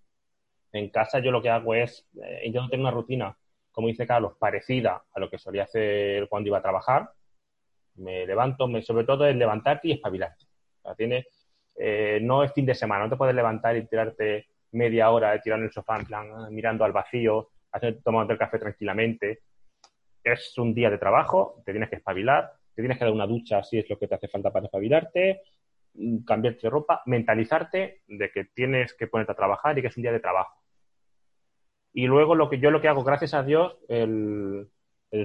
[0.76, 3.38] En casa yo lo que hago es, eh, intento tener una rutina,
[3.72, 7.10] como dice Carlos, parecida a lo que solía hacer cuando iba a trabajar.
[7.96, 10.46] Me levanto, me, sobre todo es levantarte y espabilarte.
[11.78, 15.64] eh, no es fin de semana, no te puedes levantar y tirarte media hora tirando
[15.64, 17.50] en el sofá en plan ah, mirando al vacío
[18.04, 19.44] tomando el café tranquilamente.
[20.24, 23.64] Es un día de trabajo, te tienes que espabilar, te tienes que dar una ducha
[23.64, 25.42] si es lo que te hace falta para espabilarte,
[25.94, 29.98] mm, cambiarte de ropa, mentalizarte de que tienes que ponerte a trabajar y que es
[29.98, 30.65] un día de trabajo.
[31.98, 34.70] Y luego lo que yo lo que hago, gracias a Dios, el,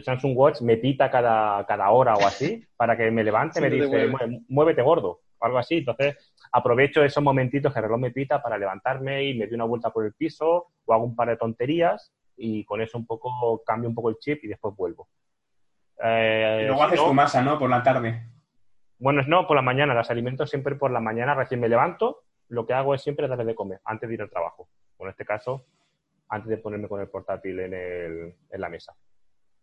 [0.04, 4.08] Samsung Watch me pita cada, cada hora o así para que me levante, me dice,
[4.48, 5.78] muévete gordo, o algo así.
[5.78, 9.64] Entonces, aprovecho esos momentitos que el reloj me pita para levantarme y me doy una
[9.64, 13.60] vuelta por el piso o hago un par de tonterías y con eso un poco
[13.66, 15.08] cambio un poco el chip y después vuelvo.
[16.00, 17.58] Eh, y luego haces tu masa, ¿no?
[17.58, 18.28] Por la tarde.
[18.96, 19.92] Bueno, no, por la mañana.
[19.92, 23.44] Los alimentos siempre por la mañana, recién me levanto, lo que hago es siempre darle
[23.44, 24.68] de comer antes de ir al trabajo.
[25.00, 25.66] en este caso,
[26.30, 28.94] antes de ponerme con el portátil en, el, en la mesa.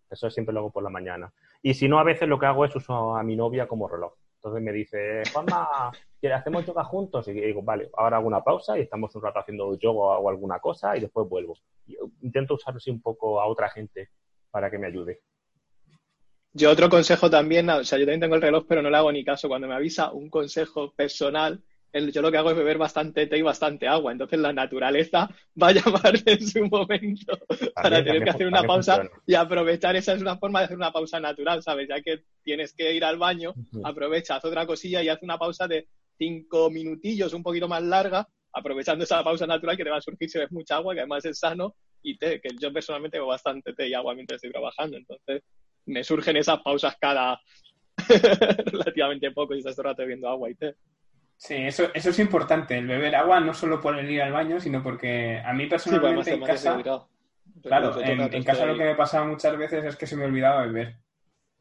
[0.09, 1.33] Eso siempre lo hago por la mañana.
[1.61, 4.13] Y si no, a veces lo que hago es uso a mi novia como reloj.
[4.35, 5.91] Entonces me dice, Juanma,
[6.33, 7.27] ¿hacemos yoga juntos?
[7.27, 10.59] Y digo, vale, ahora hago una pausa y estamos un rato haciendo yoga o alguna
[10.59, 11.57] cosa y después vuelvo.
[12.21, 14.09] intento usarlo así un poco a otra gente
[14.51, 15.21] para que me ayude.
[16.53, 19.11] Yo otro consejo también, o sea, yo también tengo el reloj, pero no le hago
[19.11, 19.47] ni caso.
[19.47, 23.41] Cuando me avisa un consejo personal, yo lo que hago es beber bastante té y
[23.41, 24.11] bastante agua.
[24.11, 25.29] Entonces la naturaleza
[25.61, 27.37] va a llamar en su momento
[27.75, 29.95] para tener que hacer una pausa y aprovechar.
[29.95, 31.87] Esa es una forma de hacer una pausa natural, ¿sabes?
[31.89, 35.67] Ya que tienes que ir al baño, aprovecha, haz otra cosilla y haz una pausa
[35.67, 40.01] de cinco minutillos, un poquito más larga, aprovechando esa pausa natural que te va a
[40.01, 43.29] surgir si ves mucha agua, que además es sano, y té, que yo personalmente bebo
[43.29, 44.97] bastante té y agua mientras estoy trabajando.
[44.97, 45.43] Entonces
[45.85, 47.39] me surgen esas pausas cada
[48.65, 50.75] relativamente poco y estás todo el rato bebiendo agua y té.
[51.37, 54.59] Sí, eso, eso es importante, el beber agua no solo por el ir al baño,
[54.59, 56.77] sino porque a mí personalmente en casa...
[57.61, 60.97] Claro, en, casa lo que me pasaba muchas veces es que se me olvidaba beber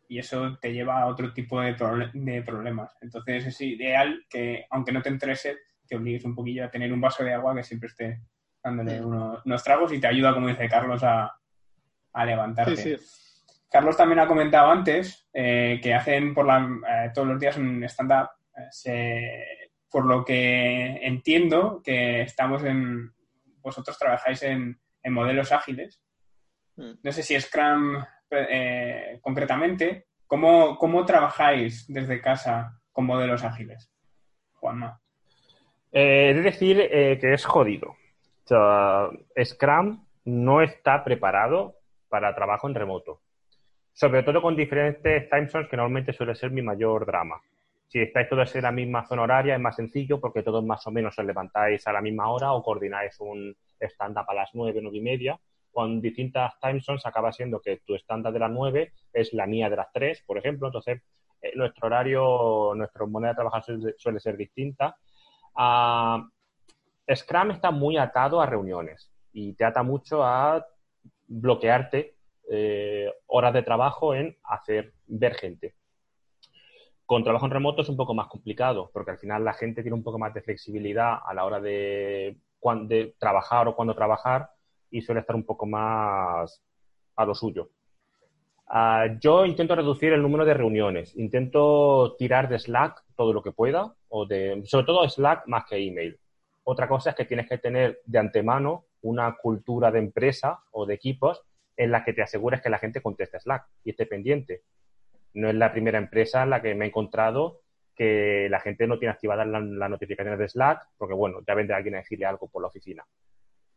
[0.08, 1.74] y eso te lleva a otro tipo de,
[2.12, 2.96] de problemas.
[3.00, 7.00] Entonces es ideal que, aunque no te interese, te obligues un poquillo a tener un
[7.00, 8.20] vaso de agua que siempre esté
[8.62, 11.34] dándole unos, tragos y te ayuda, como dice Carlos, a,
[12.12, 12.98] a levantarte.
[13.70, 17.82] Carlos también ha comentado antes eh, que hacen por la, eh, todos los días un
[17.84, 18.28] stand-up.
[18.86, 19.65] Eh,
[19.96, 23.14] por lo que entiendo que estamos en,
[23.62, 24.78] vosotros trabajáis en,
[25.08, 26.02] modelos ágiles.
[26.76, 26.90] Mm.
[27.02, 33.90] No sé si Scrum eh, concretamente, ¿cómo, ¿cómo, trabajáis desde casa con modelos ágiles?
[34.52, 35.00] Juanma.
[35.90, 37.96] Eh, es decir, eh, que es jodido.
[39.42, 41.76] Scrum no está preparado
[42.10, 43.22] para trabajo en remoto.
[43.94, 47.40] Sobre todo con diferentes time zones que normalmente suele ser mi mayor drama.
[47.88, 50.90] Si estáis todos en la misma zona horaria es más sencillo porque todos más o
[50.90, 54.98] menos os levantáis a la misma hora o coordináis un stand-up a las nueve, nueve
[54.98, 55.38] y media.
[55.70, 59.70] Con distintas time zones acaba siendo que tu stand-up de las nueve es la mía
[59.70, 60.68] de las tres, por ejemplo.
[60.68, 61.02] Entonces,
[61.42, 63.62] eh, nuestro horario, nuestra moneda de trabajar
[63.96, 64.96] suele, ser distinta.
[65.54, 66.26] Ah,
[67.14, 70.66] Scrum está muy atado a reuniones y te ata mucho a
[71.28, 72.16] bloquearte
[72.50, 75.74] eh, horas de trabajo en hacer ver gente.
[77.06, 79.94] Con trabajo en remoto es un poco más complicado, porque al final la gente tiene
[79.94, 82.36] un poco más de flexibilidad a la hora de,
[82.82, 84.50] de trabajar o cuando trabajar
[84.90, 86.60] y suele estar un poco más
[87.14, 87.70] a lo suyo.
[88.68, 93.52] Ah, yo intento reducir el número de reuniones, intento tirar de Slack todo lo que
[93.52, 96.18] pueda, o de, sobre todo Slack más que email.
[96.64, 100.94] Otra cosa es que tienes que tener de antemano una cultura de empresa o de
[100.94, 101.42] equipos
[101.76, 104.62] en la que te asegures que la gente conteste Slack y esté pendiente.
[105.36, 107.60] No es la primera empresa en la que me he encontrado
[107.94, 111.94] que la gente no tiene activadas las, notificaciones de Slack porque, bueno, ya vendrá alguien
[111.94, 113.04] a decirle algo por la oficina.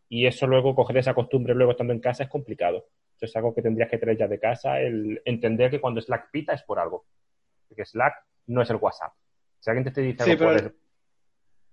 [0.09, 2.87] Y eso luego, coger esa costumbre luego estando en casa es complicado.
[3.15, 6.31] Eso es algo que tendrías que traer ya de casa, el entender que cuando Slack
[6.31, 7.05] pita es por algo.
[7.67, 8.15] Porque Slack
[8.47, 9.13] no es el WhatsApp.
[9.59, 10.71] Si alguien te dice algo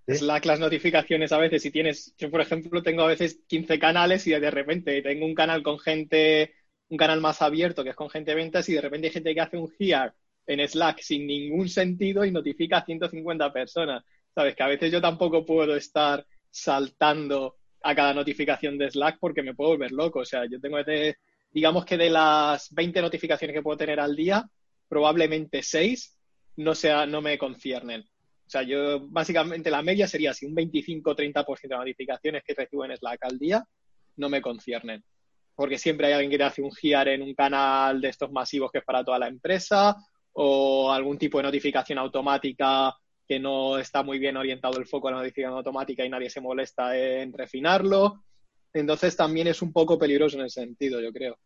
[0.07, 4.25] Slack, las notificaciones a veces, si tienes, yo por ejemplo tengo a veces 15 canales
[4.27, 6.53] y de repente tengo un canal con gente,
[6.89, 9.33] un canal más abierto que es con gente de ventas y de repente hay gente
[9.33, 10.11] que hace un here
[10.45, 14.03] en Slack sin ningún sentido y notifica a 150 personas.
[14.33, 19.43] Sabes que a veces yo tampoco puedo estar saltando a cada notificación de Slack porque
[19.43, 20.19] me puedo volver loco.
[20.19, 20.77] O sea, yo tengo,
[21.51, 24.49] digamos que de las 20 notificaciones que puedo tener al día,
[24.87, 26.17] probablemente 6
[26.57, 28.01] no, sea, no me conciernen.
[28.01, 32.95] O sea, yo básicamente la media sería si un 25-30% de notificaciones que recibo en
[32.95, 33.63] Slack al día
[34.15, 35.03] no me conciernen.
[35.57, 38.71] Porque siempre hay alguien que te hace un GIAR en un canal de estos masivos
[38.71, 39.97] que es para toda la empresa
[40.33, 42.95] o algún tipo de notificación automática
[43.27, 46.39] que no está muy bien orientado el foco a la notificación automática y nadie se
[46.39, 48.23] molesta en refinarlo.
[48.71, 51.37] Entonces también es un poco peligroso en ese sentido, yo creo.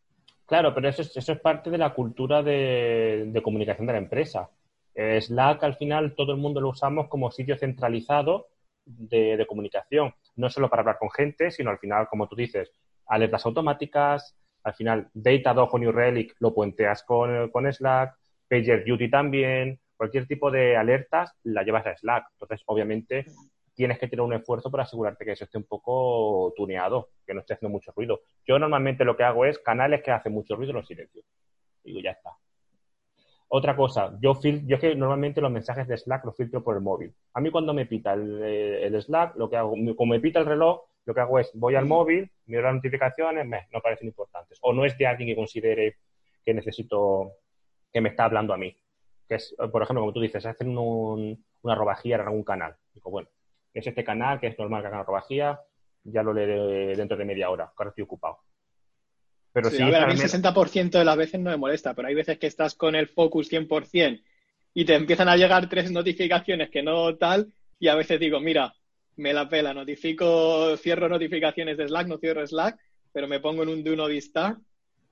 [0.45, 4.51] Claro, pero eso es, parte de la cultura de comunicación de la empresa.
[4.93, 8.49] Slack al final todo el mundo lo usamos como sitio centralizado
[8.85, 12.71] de, comunicación, no solo para hablar con gente, sino al final, como tú dices,
[13.07, 18.15] alertas automáticas, al final Datadog o New Relic lo puenteas con, con Slack,
[18.47, 22.25] PagerDuty también, cualquier tipo de alertas la llevas a Slack.
[22.33, 23.25] Entonces, obviamente,
[23.73, 27.41] tienes que tener un esfuerzo para asegurarte que eso esté un poco tuneado, que no
[27.41, 28.21] esté haciendo mucho ruido.
[28.45, 31.23] Yo normalmente lo que hago es canales que hacen mucho ruido los silencio.
[31.83, 32.31] Digo, ya está.
[33.47, 37.13] Otra cosa, yo, yo que normalmente los mensajes de Slack los filtro por el móvil.
[37.33, 40.45] A mí cuando me pita el, eh, Slack, lo que hago, como me pita el
[40.45, 44.57] reloj, lo que hago es voy al móvil, miro las notificaciones, me, no parecen importantes.
[44.61, 45.97] O no es de alguien que considere
[46.45, 47.31] que necesito,
[47.91, 48.75] que me está hablando a mí.
[49.27, 52.75] Que es, por ejemplo, como tú dices, hacen una robajía en algún canal.
[52.93, 53.29] Digo, bueno,
[53.73, 55.59] es este canal que es normal que haga una robajía,
[56.03, 58.39] ya lo leeré dentro de media hora, ahora estoy ocupado.
[59.53, 62.07] Pero sí, a ver, a mí el 60% de las veces no me molesta, pero
[62.07, 64.21] hay veces que estás con el focus 100%
[64.73, 68.73] y te empiezan a llegar tres notificaciones que no tal, y a veces digo, mira,
[69.17, 72.79] me la pela, notifico, cierro notificaciones de Slack, no cierro Slack,
[73.11, 74.57] pero me pongo en un do not disturb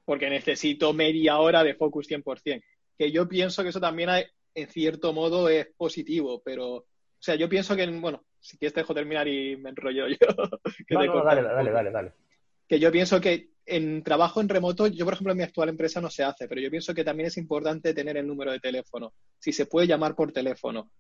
[0.06, 2.64] porque necesito media hora de focus 100%.
[2.98, 4.10] Que yo pienso que eso también,
[4.56, 6.86] en cierto modo, es positivo, pero, o
[7.20, 10.18] sea, yo pienso que, bueno, si quieres te dejo terminar y me enrollo yo.
[10.90, 12.12] no, dale, dale, dale, dale
[12.70, 16.00] que yo pienso que en trabajo en remoto, yo por ejemplo en mi actual empresa
[16.00, 19.14] no se hace, pero yo pienso que también es importante tener el número de teléfono,
[19.40, 20.92] si se puede llamar por teléfono,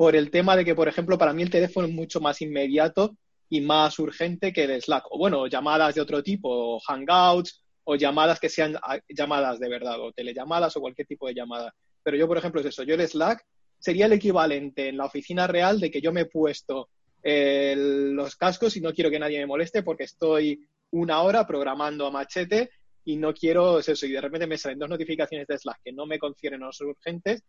[0.00, 3.18] por el tema de que, por ejemplo, para mí el teléfono es mucho más inmediato
[3.50, 7.96] y más urgente que el Slack, o bueno, llamadas de otro tipo, o hangouts, o
[7.96, 11.74] llamadas que sean ah, llamadas de verdad, o telellamadas, o cualquier tipo de llamada.
[12.02, 13.44] Pero yo, por ejemplo, es eso, yo el Slack
[13.78, 16.88] sería el equivalente en la oficina real de que yo me he puesto
[17.22, 22.10] los cascos y no quiero que nadie me moleste porque estoy una hora programando a
[22.10, 22.70] machete
[23.04, 24.06] y no quiero eso.
[24.06, 26.86] Y de repente me salen dos notificaciones de Slack que no me confieren no son
[26.88, 27.42] urgentes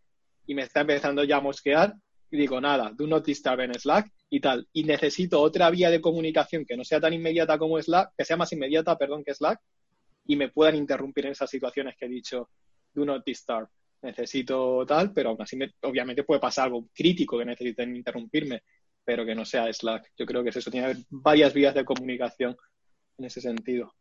[0.46, 1.94] y me está empezando ya a mosquear
[2.38, 4.66] digo, nada, do not disturb en Slack y tal.
[4.72, 8.36] Y necesito otra vía de comunicación que no sea tan inmediata como Slack, que sea
[8.36, 9.60] más inmediata, perdón, que Slack,
[10.26, 12.48] y me puedan interrumpir en esas situaciones que he dicho,
[12.94, 13.68] do not disturb.
[14.02, 18.62] Necesito tal, pero aún así obviamente puede pasar algo crítico que necesiten interrumpirme,
[19.04, 20.12] pero que no sea Slack.
[20.16, 22.56] Yo creo que es eso, tiene varias vías de comunicación
[23.18, 23.92] en ese sentido.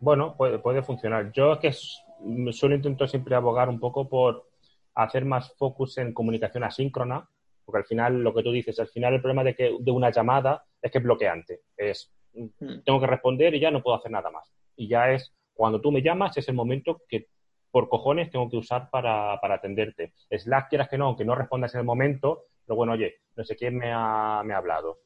[0.00, 1.30] Bueno, puede, puede funcionar.
[1.32, 4.51] Yo es que suelo intentar siempre abogar un poco por
[4.94, 7.28] hacer más focus en comunicación asíncrona,
[7.64, 10.10] porque al final lo que tú dices, al final el problema de, que, de una
[10.10, 11.60] llamada es que es bloqueante.
[11.76, 12.80] Es, hmm.
[12.84, 14.52] tengo que responder y ya no puedo hacer nada más.
[14.76, 17.28] Y ya es, cuando tú me llamas, es el momento que
[17.70, 20.12] por cojones tengo que usar para, atenderte.
[20.30, 23.56] Slack, quieras que no, aunque no respondas en el momento, pero bueno, oye, no sé
[23.56, 24.98] quién me ha, me ha hablado.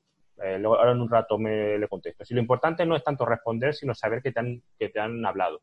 [0.43, 2.25] Eh, ahora en un rato me le contesto.
[2.25, 5.25] Si lo importante no es tanto responder, sino saber que te han, que te han
[5.25, 5.61] hablado.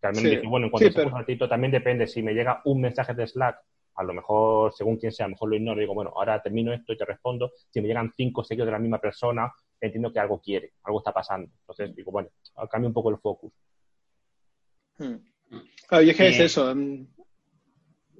[0.00, 2.06] También, bueno, en cuanto a un ratito, también depende.
[2.06, 3.58] Si me llega un mensaje de Slack,
[3.96, 6.42] a lo mejor, según quien sea, a lo mejor lo ignoro y digo, bueno, ahora
[6.42, 7.52] termino esto y te respondo.
[7.70, 11.12] Si me llegan cinco seguidos de la misma persona, entiendo que algo quiere, algo está
[11.12, 11.50] pasando.
[11.60, 12.28] Entonces digo, bueno,
[12.70, 13.52] cambio un poco el focus.
[14.98, 15.16] Hmm.
[15.88, 16.74] Claro, y es que es eso.
[16.74, 17.06] Mm,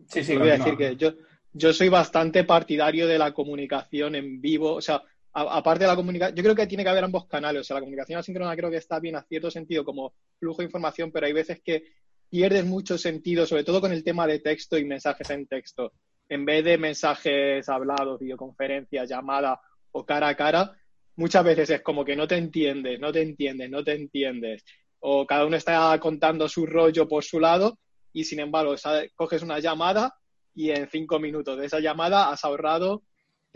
[0.09, 1.13] sí, sí, voy a decir que yo,
[1.53, 4.75] yo soy bastante partidario de la comunicación en vivo.
[4.75, 5.03] O sea,
[5.39, 7.61] aparte de la comunicación, yo creo que tiene que haber ambos canales.
[7.61, 10.67] O sea, la comunicación asíncrona creo que está bien a cierto sentido como flujo de
[10.67, 11.85] información, pero hay veces que
[12.31, 15.93] pierdes mucho sentido, sobre todo con el tema de texto y mensajes en texto.
[16.29, 19.61] En vez de mensajes hablados, videoconferencias, llamada
[19.93, 20.73] o cara a cara,
[21.17, 24.65] muchas veces es como que no te entiendes, no te entiendes, no te entiendes
[25.01, 27.79] o cada uno está contando su rollo por su lado
[28.13, 28.75] y sin embargo
[29.15, 30.17] coges una llamada
[30.55, 33.03] y en cinco minutos de esa llamada has ahorrado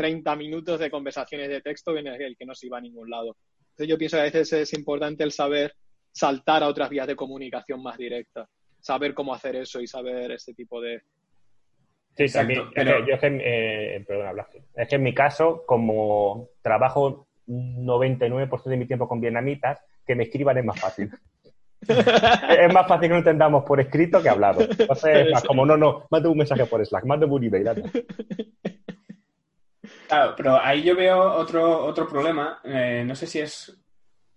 [0.00, 3.36] 30 minutos de conversaciones de texto en el que no se iba a ningún lado.
[3.72, 5.74] Entonces yo pienso que a veces es importante el saber
[6.10, 8.48] saltar a otras vías de comunicación más directas,
[8.80, 11.02] saber cómo hacer eso y saber ese tipo de...
[12.16, 12.62] Sí, también.
[12.74, 13.06] Pero...
[13.06, 14.06] Yo es que, eh,
[14.74, 20.24] es que en mi caso, como trabajo 99% de mi tiempo con vietnamitas, que me
[20.24, 21.10] escriban es más fácil.
[21.88, 24.62] es más fácil que lo entendamos por escrito que hablado.
[24.62, 27.82] Entonces, es más como, no, no, mande un mensaje por Slack, mande un email.
[30.10, 32.60] Claro, pero ahí yo veo otro, otro problema.
[32.64, 33.80] Eh, no sé si es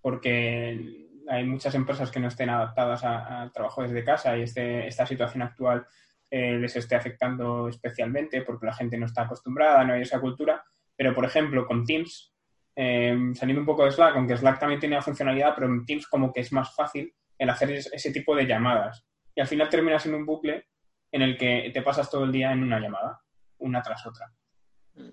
[0.01, 5.05] porque hay muchas empresas que no estén adaptadas al trabajo desde casa y este, esta
[5.05, 5.88] situación actual
[6.29, 10.63] eh, les esté afectando especialmente porque la gente no está acostumbrada, no hay esa cultura.
[10.95, 12.33] Pero, por ejemplo, con Teams,
[12.75, 16.07] Em, saliendo un poco de Slack, aunque Slack también tiene la funcionalidad, pero en Teams
[16.07, 19.05] como que es más fácil el hacer ese tipo de llamadas.
[19.36, 20.67] Y al final terminas en un bucle
[21.12, 23.21] en el que te pasas todo el día en una llamada,
[23.59, 24.31] una tras otra.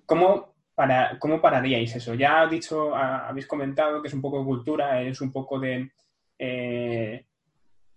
[0.06, 2.14] ¿Cómo, para, cómo pararíais eso?
[2.14, 5.90] Ya dicho, habéis comentado que es un poco de cultura, es un poco de
[6.38, 7.26] eh,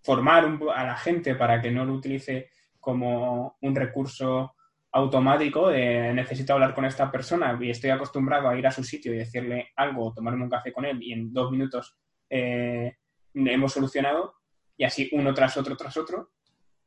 [0.02, 4.56] formar a la gente para que no lo utilice como un recurso
[4.92, 9.14] automático de necesito hablar con esta persona y estoy acostumbrado a ir a su sitio
[9.14, 11.98] y decirle algo o tomarme un café con él y en dos minutos
[12.30, 12.98] eh,
[13.34, 14.36] hemos solucionado
[14.78, 16.32] y así uno tras otro tras otro,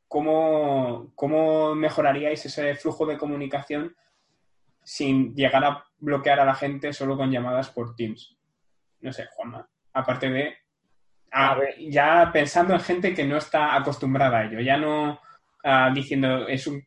[0.07, 3.97] ¿cómo, ¿cómo mejoraríais ese flujo de comunicación
[4.87, 8.39] sin llegar a bloquear a la gente solo con llamadas por Teams?
[9.01, 10.55] No sé, Juanma, aparte de...
[11.33, 15.19] Ah, ya pensando en gente que no está acostumbrada a ello, ya no
[15.65, 16.81] ah, diciendo es un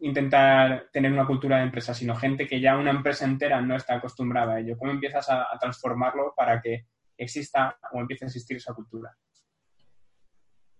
[0.00, 3.96] intentar tener una cultura de empresa, sino gente que ya una empresa entera no está
[3.96, 4.76] acostumbrada a ello.
[4.78, 6.86] ¿Cómo empiezas a, transformarlo para que
[7.16, 9.14] exista o empiece a existir esa cultura?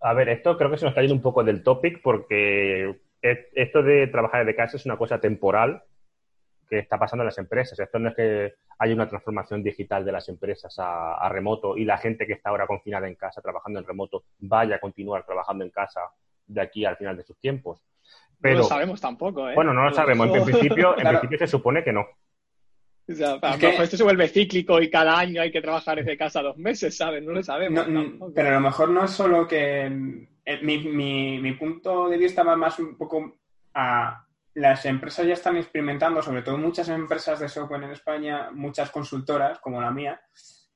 [0.00, 3.82] A ver, esto creo que se nos está yendo un poco del topic porque esto
[3.84, 5.84] de trabajar de casa es una cosa temporal
[6.76, 7.78] que está pasando en las empresas.
[7.78, 11.84] Esto no es que haya una transformación digital de las empresas a, a, remoto y
[11.84, 15.64] la gente que está ahora confinada en casa trabajando en remoto vaya a continuar trabajando
[15.64, 16.00] en casa
[16.46, 17.82] de aquí al final de sus tiempos
[18.50, 19.54] no lo sabemos tampoco, ¿eh?
[19.54, 20.34] Bueno, no lo sabemos.
[20.34, 22.06] En, principio, en principio se supone que no.
[23.08, 23.38] O sea,
[23.82, 27.22] esto se vuelve cíclico y cada año hay que trabajar desde casa dos meses, ¿sabes?
[27.22, 27.86] No lo sabemos.
[28.34, 30.28] pero a lo mejor no es solo que...
[30.44, 33.36] Eh, mi, mi, mi, punto de vista va más un poco
[33.74, 34.26] a...
[34.54, 39.58] Las empresas ya están experimentando, sobre todo muchas empresas de software en España, muchas consultoras
[39.60, 40.20] como la mía,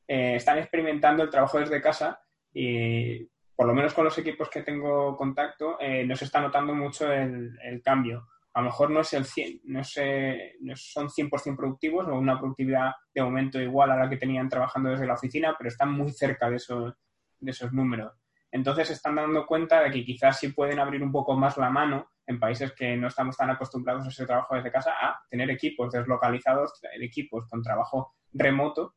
[0.09, 2.21] eh, están experimentando el trabajo desde casa
[2.53, 6.75] y por lo menos con los equipos que tengo contacto, eh, no se está notando
[6.75, 8.27] mucho el, cambio.
[8.55, 12.39] A lo mejor no es el 100, no, sé, no son 100% productivos o una
[12.39, 16.11] productividad de momento igual a la que tenían trabajando desde la oficina, pero están muy
[16.13, 16.95] cerca de esos,
[17.39, 18.15] de esos números.
[18.51, 21.69] Entonces se están dando cuenta de que quizás sí pueden abrir un poco más la
[21.69, 25.51] mano en países que no estamos tan acostumbrados a ese trabajo desde casa a tener
[25.51, 28.95] equipos deslocalizados, equipos con trabajo remoto,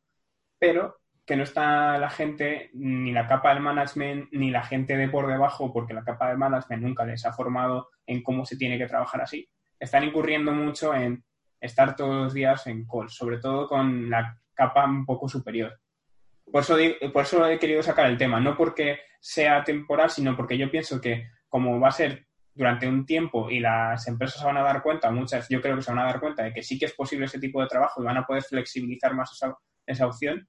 [0.58, 5.08] pero que no está la gente, ni la capa del management, ni la gente de
[5.08, 8.78] por debajo, porque la capa del management nunca les ha formado en cómo se tiene
[8.78, 9.48] que trabajar así.
[9.78, 11.24] Están incurriendo mucho en
[11.60, 15.78] estar todos los días en call, sobre todo con la capa un poco superior.
[16.50, 16.76] Por eso,
[17.12, 21.00] por eso he querido sacar el tema, no porque sea temporal, sino porque yo pienso
[21.00, 24.82] que como va a ser durante un tiempo y las empresas se van a dar
[24.82, 26.94] cuenta, muchas yo creo que se van a dar cuenta de que sí que es
[26.94, 30.48] posible ese tipo de trabajo y van a poder flexibilizar más esa, esa opción,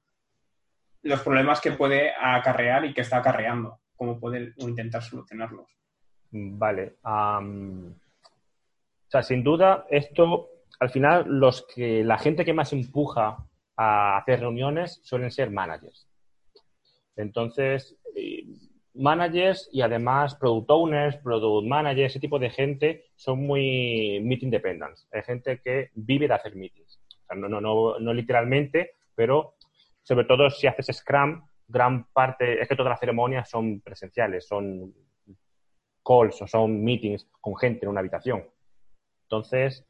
[1.03, 5.67] los problemas que puede acarrear y que está acarreando, cómo poder o intentar solucionarlos.
[6.31, 6.95] Vale.
[7.03, 7.93] o
[9.07, 10.49] sea, sin duda, esto,
[10.79, 13.37] al final, los que, la gente que más empuja
[13.75, 16.07] a hacer reuniones suelen ser managers.
[17.15, 18.45] Entonces, eh,
[18.93, 24.97] managers y además product owners, product managers, ese tipo de gente son muy meeting dependent.
[25.11, 26.99] Hay gente que vive de hacer meetings.
[27.35, 29.55] no, no, no, no literalmente, pero
[30.03, 34.93] sobre todo si haces Scrum, gran parte, es que todas las ceremonias son presenciales, son
[36.03, 38.43] calls o son meetings con gente en una habitación.
[39.23, 39.85] Entonces,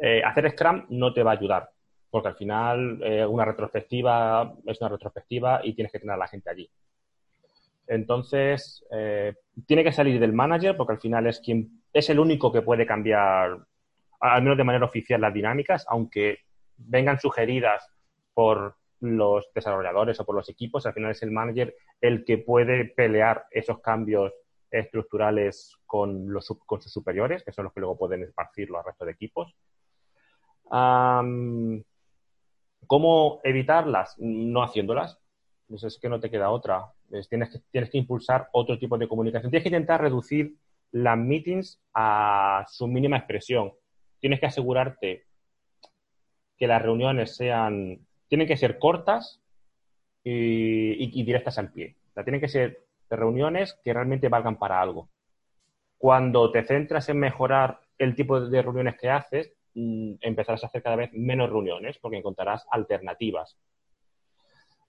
[0.00, 1.70] eh, hacer Scrum no te va a ayudar,
[2.10, 6.26] porque al final eh, una retrospectiva es una retrospectiva y tienes que tener a la
[6.26, 6.68] gente allí.
[7.86, 9.34] Entonces, eh,
[9.66, 12.86] tiene que salir del manager porque al final es quien es el único que puede
[12.86, 13.58] cambiar,
[14.20, 16.38] al menos de manera oficial, las dinámicas, aunque
[16.76, 17.86] vengan sugeridas
[18.34, 22.84] por los desarrolladores o por los equipos, al final es el manager el que puede
[22.86, 24.32] pelear esos cambios
[24.70, 29.04] estructurales con, los, con sus superiores, que son los que luego pueden esparcirlo al resto
[29.04, 29.54] de equipos.
[32.86, 34.16] ¿Cómo evitarlas?
[34.18, 35.21] No haciéndolas.
[35.72, 36.92] Pues es que no te queda otra.
[37.30, 39.50] tienes, que, tienes que impulsar otro tipo de comunicación.
[39.50, 40.54] Tienes que intentar reducir
[40.90, 43.72] las meetings a su mínima expresión.
[44.20, 45.24] Tienes que asegurarte
[46.58, 49.40] que las reuniones sean, tienen que ser cortas
[50.22, 51.96] y, directas al pie.
[52.22, 55.08] tienen que ser reuniones que realmente valgan para algo.
[55.96, 60.82] Cuando te centras en mejorar el tipo de reuniones que haces, mm, empezarás a hacer
[60.82, 63.56] cada vez menos reuniones porque encontrarás alternativas.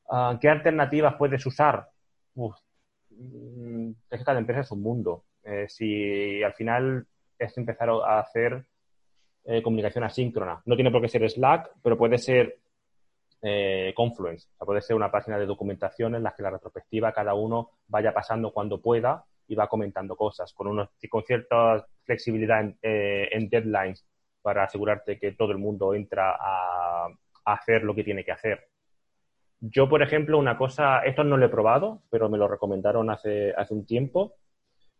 [0.09, 1.89] Ah, ¿Qué alternativas puedes usar?
[2.35, 2.55] Uf,
[3.09, 5.25] mm, es que cada empresa es un mundo.
[5.43, 7.05] Eh, si al final
[7.37, 8.65] es empezar a hacer
[9.45, 12.59] eh, comunicación asíncrona, no tiene por qué ser Slack, pero puede ser
[13.41, 14.47] eh, Confluence.
[14.59, 18.53] puede ser una página de documentación en la que la retrospectiva cada uno vaya pasando
[18.53, 24.05] cuando pueda y va comentando cosas, con, unos, con cierta flexibilidad en, en deadlines
[24.41, 27.09] para asegurarte que todo el mundo entra a
[27.45, 28.69] hacer lo que tiene que hacer.
[29.65, 33.53] Yo, por ejemplo, una cosa, esto no lo he probado, pero me lo recomendaron hace,
[33.55, 34.35] hace un tiempo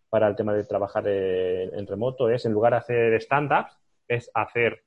[0.10, 4.86] para el tema de trabajar en, remoto, es en lugar de hacer stand-ups, es hacer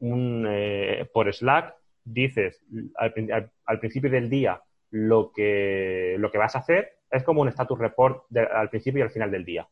[0.00, 2.60] un, eh, por Slack, dices
[2.96, 7.78] al, principio del día lo que, lo que vas a hacer, es como un status
[7.78, 9.68] report al principio y al final del día.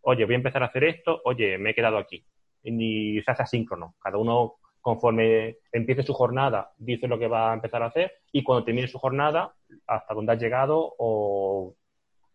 [0.00, 2.24] Oye, voy a empezar a hacer esto, oye, me he quedado aquí.
[2.62, 3.94] Y se hace asíncrono.
[4.00, 4.54] Cada uno
[4.84, 8.86] conforme empiece su jornada, dice lo que va a empezar a hacer y cuando termine
[8.86, 9.54] su jornada,
[9.86, 11.74] hasta dónde ha llegado o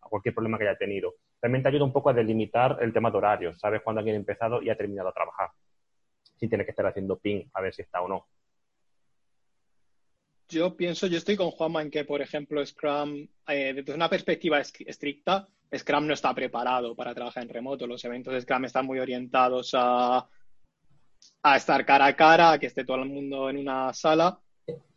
[0.02, 1.14] a cualquier problema que haya tenido.
[1.38, 3.60] También te ayuda un poco a delimitar el tema de horarios.
[3.60, 5.50] Sabes cuándo alguien ha empezado y ha terminado a trabajar.
[6.40, 8.26] Si tiene que estar haciendo ping a ver si está o no.
[10.48, 14.58] Yo pienso, yo estoy con Juanma en que, por ejemplo, Scrum, eh, desde una perspectiva
[14.58, 17.86] estricta, Scrum no está preparado para trabajar en remoto.
[17.86, 20.28] Los eventos de Scrum están muy orientados a
[21.42, 24.40] a estar cara a cara, a que esté todo el mundo en una sala.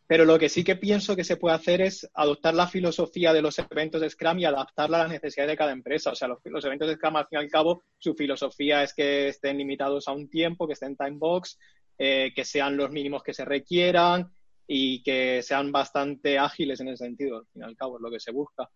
[0.05, 3.41] Pero lo que sí que pienso que se puede hacer es adoptar la filosofía de
[3.41, 6.11] los eventos de Scrum y adaptarla a las necesidades de cada empresa.
[6.11, 9.29] O sea, los, eventos de Scrum, al fin y al cabo, su filosofía es que
[9.29, 11.57] estén limitados a un tiempo, que estén time box,
[11.97, 14.29] eh, que sean los mínimos que se requieran
[14.67, 17.37] y que sean bastante ágiles en ese sentido.
[17.37, 18.69] Al fin y al cabo, es lo que se busca.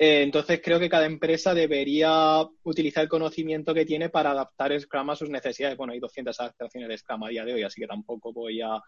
[0.00, 5.10] Eh, entonces creo que cada empresa debería utilizar el conocimiento que tiene para adaptar Scrum
[5.10, 5.76] a sus necesidades.
[5.76, 8.80] Bueno, hay 200 adaptaciones de Scrum a día de hoy, así que tampoco voy a...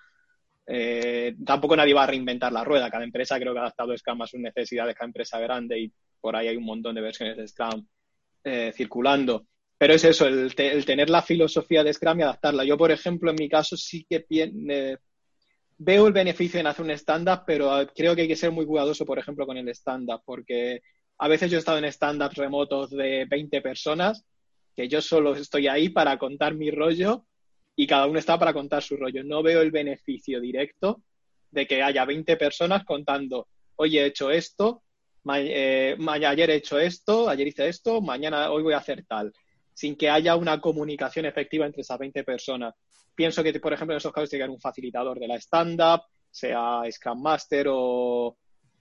[0.67, 2.91] Eh, tampoco nadie va a reinventar la rueda.
[2.91, 6.37] Cada empresa creo que ha adaptado Scrum a sus necesidades, cada empresa grande y por
[6.37, 7.85] ahí hay un montón de versiones de Scrum
[8.45, 9.47] eh, circulando.
[9.77, 12.65] Pero es eso, el, tener la filosofía de Scrum y adaptarla.
[12.65, 14.27] Yo, por ejemplo, en mi caso sí que
[15.79, 19.07] veo el beneficio en hacer un stand-up, pero creo que hay que ser muy cuidadoso,
[19.07, 20.83] por ejemplo, con el stand-up, porque
[21.23, 24.25] a veces yo he estado en stand-ups remotos de 20 personas,
[24.75, 27.27] que yo solo estoy ahí para contar mi rollo
[27.77, 29.23] y cada uno está para contar su rollo.
[29.23, 31.03] No veo el beneficio directo
[31.51, 34.83] de que haya 20 personas contando, hoy he hecho esto,
[35.35, 39.31] eh, ayer he hecho esto, ayer hice esto, mañana, hoy voy a hacer tal,
[39.75, 42.75] sin que haya una comunicación efectiva entre esas 20 personas.
[43.15, 46.01] Pienso que, por ejemplo, en esos casos tiene un facilitador de la stand-up,
[46.31, 48.39] sea Scrum Master o,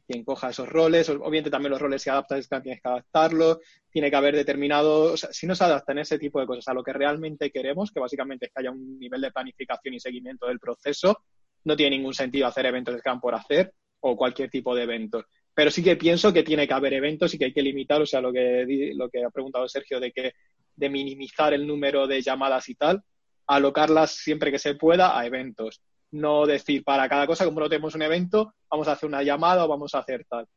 [0.10, 3.60] quien coja esos roles, obviamente también los roles se adaptan, tienes que adaptarlos,
[3.92, 6.74] tiene que haber determinado, o sea, si no se adaptan ese tipo de cosas a
[6.74, 10.48] lo que realmente queremos, que básicamente es que haya un nivel de planificación y seguimiento
[10.48, 11.22] del proceso,
[11.64, 15.26] no tiene ningún sentido hacer eventos Scrum por hacer o cualquier tipo de eventos.
[15.54, 18.08] Pero sí que pienso que tiene que haber eventos y que hay que limitar, o
[18.08, 20.34] sea, lo que, lo que ha preguntado Sergio de que
[20.76, 23.04] de minimizar el número de llamadas y tal,
[23.46, 27.96] alocarlas siempre que se pueda a eventos no decir para cada cosa, como no tenemos
[27.96, 30.48] un evento, vamos a hacer una llamada o vamos a hacer tal.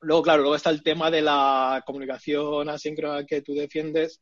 [0.00, 4.20] Luego, claro, luego está el tema de la comunicación asíncrona que tú defiendes,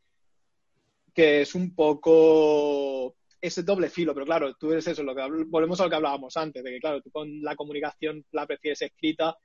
[1.12, 5.80] que es un poco ese doble filo, pero claro, tú eres eso, lo que volvemos
[5.80, 9.36] a lo que hablábamos antes, de que claro, tú con la comunicación la prefieres escrita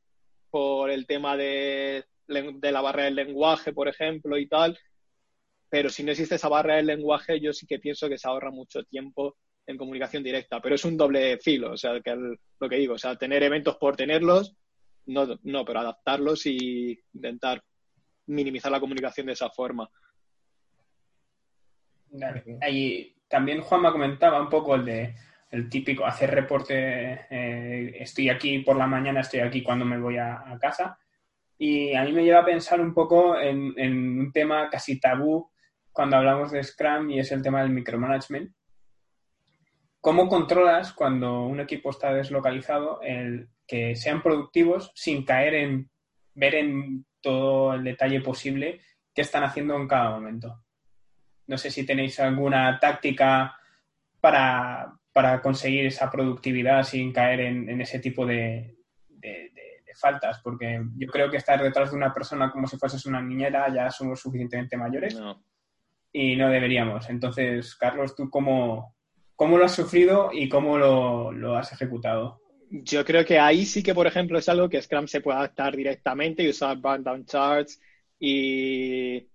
[0.49, 4.77] por el tema de de la barrera del lenguaje, por ejemplo, y tal.
[5.69, 8.51] Pero si no existe esa barrera del lenguaje, yo sí que pienso que se ahorra
[8.51, 9.37] mucho tiempo
[9.69, 10.59] en comunicación directa.
[10.59, 13.77] Pero es un doble filo, o sea, que lo que digo, o sea, tener eventos
[13.77, 14.55] por tenerlos,
[15.05, 17.63] no, no, pero adaptarlos y intentar
[18.25, 19.87] minimizar la comunicación de esa forma.
[22.61, 25.15] Ahí también Juanma comentaba un poco el de
[25.51, 30.17] el típico hacer reporte, eh, estoy aquí por la mañana, estoy aquí cuando me voy
[30.17, 30.97] a, casa.
[31.57, 33.73] Y a mí me lleva a pensar un poco en,
[34.19, 35.49] un tema casi tabú
[35.91, 38.51] cuando hablamos de Scrum y es el tema del micromanagement.
[40.01, 45.89] ¿Cómo controlas cuando un equipo está deslocalizado el que sean productivos sin caer en
[46.33, 48.79] ver en todo el detalle posible
[49.13, 50.63] qué están haciendo en cada momento?
[51.47, 53.55] No sé si tenéis alguna táctica
[54.21, 58.75] para, para conseguir esa productividad sin caer en, ese tipo de,
[59.99, 63.67] faltas, porque yo creo que estar detrás de una persona como si fueses una niñera
[63.73, 65.19] ya somos suficientemente mayores
[66.13, 67.09] y no deberíamos.
[67.09, 68.95] Entonces, Carlos, ¿tú cómo,
[69.39, 72.41] cómo lo has sufrido y cómo lo, has ejecutado?
[72.69, 75.77] Yo creo que ahí sí que, por ejemplo, es algo que Scrum se puede adaptar
[75.77, 77.79] directamente y usar down charts
[78.19, 79.29] y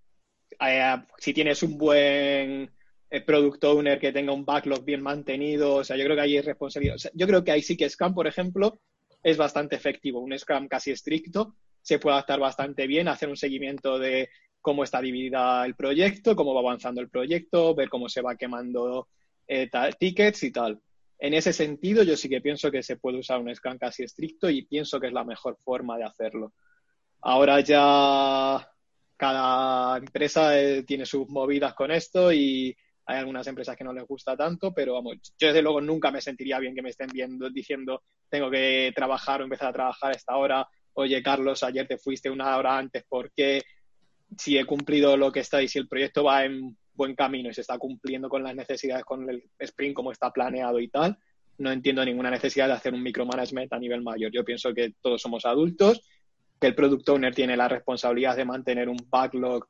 [0.60, 2.70] eh, si tienes un buen
[3.08, 5.76] el product owner que tenga un backlog bien mantenido.
[5.76, 6.96] O sea, yo creo que ahí es responsabilidad.
[7.14, 8.78] yo creo que ahí sí que Scrum, por ejemplo,
[9.22, 10.20] es bastante efectivo.
[10.20, 14.28] Un Scrum casi estricto se puede adaptar bastante bien, hacer un seguimiento de
[14.60, 19.08] cómo está dividida el proyecto, cómo va avanzando el proyecto, ver cómo se va quemando
[19.46, 20.80] eh, tickets y tal.
[21.18, 24.50] En ese sentido, yo sí que pienso que se puede usar un Scrum casi estricto
[24.50, 26.52] y pienso que es la mejor forma de hacerlo.
[27.22, 28.68] Ahora ya
[29.16, 32.76] cada empresa eh, tiene sus movidas con esto y
[33.06, 36.20] hay algunas empresas que no les gusta tanto, pero vamos, yo desde luego nunca me
[36.20, 40.16] sentiría bien que me estén viendo diciendo tengo que trabajar o empezar a trabajar a
[40.16, 40.66] esta hora.
[40.94, 43.62] Oye, Carlos, ayer te fuiste una hora antes, ¿por qué?
[44.36, 47.54] Si he cumplido lo que está y si el proyecto va en buen camino y
[47.54, 51.18] se está cumpliendo con las necesidades con el sprint como está planeado y tal,
[51.58, 54.30] no entiendo ninguna necesidad de hacer un micromanagement a nivel mayor.
[54.32, 56.06] Yo pienso que todos somos adultos,
[56.60, 59.66] que el product owner tiene la responsabilidad de mantener un backlog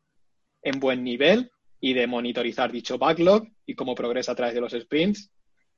[0.63, 1.51] en buen nivel
[1.81, 5.31] y de monitorizar dicho backlog y cómo progresa a través de los sprints.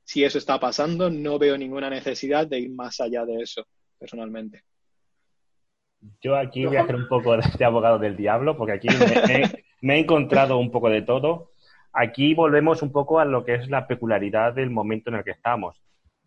[0.03, 3.67] Si eso está pasando, no veo ninguna necesidad de ir más allá de eso,
[3.99, 4.63] personalmente.
[6.21, 9.99] Yo aquí voy a hacer un poco de abogado del diablo, porque aquí me, he
[9.99, 11.51] encontrado un poco de todo.
[11.93, 15.31] Aquí volvemos un poco a lo que es la peculiaridad del momento en el que
[15.31, 15.81] estamos.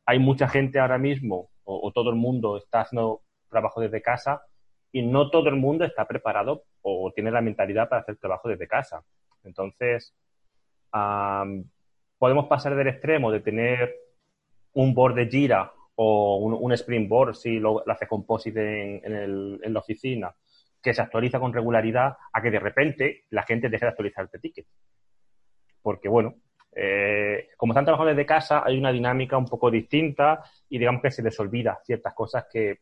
[0.06, 4.42] Hay mucha gente ahora mismo, o todo el mundo está haciendo trabajo desde casa,
[4.92, 8.66] y no todo el mundo está preparado o tiene la mentalidad para hacer trabajo desde
[8.66, 9.02] casa.
[9.44, 10.14] Entonces,
[12.18, 13.94] podemos pasar del extremo de tener
[14.72, 19.80] un board de Jira o un, un sprint board, si lo, hace composite en, la
[19.80, 20.34] oficina,
[20.82, 24.38] que se actualiza con regularidad, a que de repente la gente deje de actualizar este
[24.38, 24.66] ticket.
[25.82, 26.34] Porque, bueno,
[26.72, 31.10] eh, como están trabajando desde casa, hay una dinámica un poco distinta y digamos que
[31.10, 32.80] se les olvida ciertas cosas que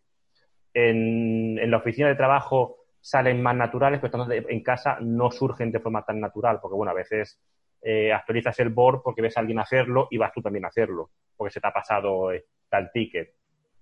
[0.74, 6.04] en, la oficina de trabajo salen más naturales, pero en casa no surgen de forma
[6.04, 7.40] tan natural, porque bueno, a veces
[7.80, 11.10] eh, actualizas el board porque ves a alguien hacerlo y vas tú también a hacerlo,
[11.36, 13.37] porque se te ha pasado eh, tal ticket.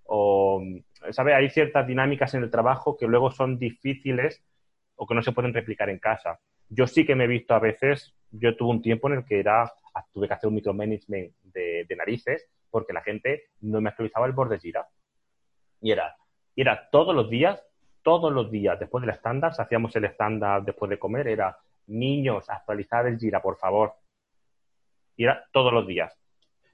[0.09, 0.63] O,
[1.11, 1.35] ¿sabes?
[1.35, 4.45] Hay ciertas dinámicas en el trabajo que luego son difíciles
[4.95, 6.39] o que no se pueden replicar en casa.
[6.69, 9.41] Yo sí que me he visto a veces, yo tuve un tiempo en el que
[9.41, 9.73] era,
[10.13, 14.51] tuve que hacer un micromanagement de, narices porque la gente no me actualizaba el board
[14.51, 14.89] de Gira.
[15.81, 16.17] Y era,
[16.55, 17.63] y era todos los días
[18.07, 23.05] todos los días después del estándar, hacíamos el estándar después de comer, era niños, actualizar
[23.09, 23.95] el Gira, por favor.
[25.17, 26.17] Y era todos los días.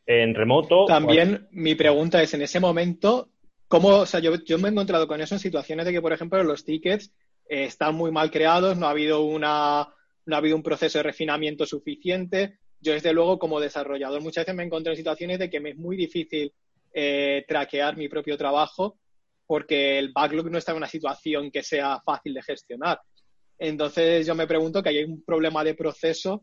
[0.07, 0.85] En remoto.
[0.87, 3.31] También pues, mi pregunta es: en ese momento,
[3.69, 3.89] ¿cómo?
[3.89, 6.65] O sea, yo, me he encontrado con eso en situaciones de que, por ejemplo, los
[6.65, 7.13] tickets
[7.49, 9.89] eh, están muy mal creados, no ha habido una.
[10.25, 12.59] No ha habido un proceso de refinamiento suficiente.
[12.81, 15.77] Yo, desde luego, como desarrollador, muchas veces me encontrado en situaciones de que me es
[15.77, 16.53] muy difícil
[16.93, 18.99] eh, traquear mi propio trabajo
[19.53, 23.01] porque el backlog no está en una situación que sea fácil de gestionar.
[23.59, 26.43] Entonces yo me pregunto que hay un problema de proceso,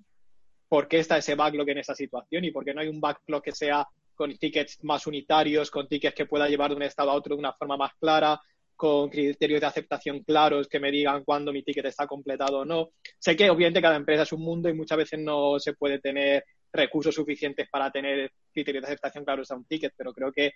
[0.69, 2.45] ¿por qué está ese backlog en esa situación?
[2.45, 6.15] ¿Y por qué no hay un backlog que sea con tickets más unitarios, con tickets
[6.15, 8.39] que pueda llevar de un estado a otro de una forma más clara,
[8.75, 12.91] con criterios de aceptación claros que me digan cuándo mi ticket está completado o no?
[13.17, 16.45] Sé que obviamente cada empresa es un mundo y muchas veces no se puede tener
[16.71, 20.51] recursos suficientes para tener criterios de aceptación claros a un ticket, pero creo que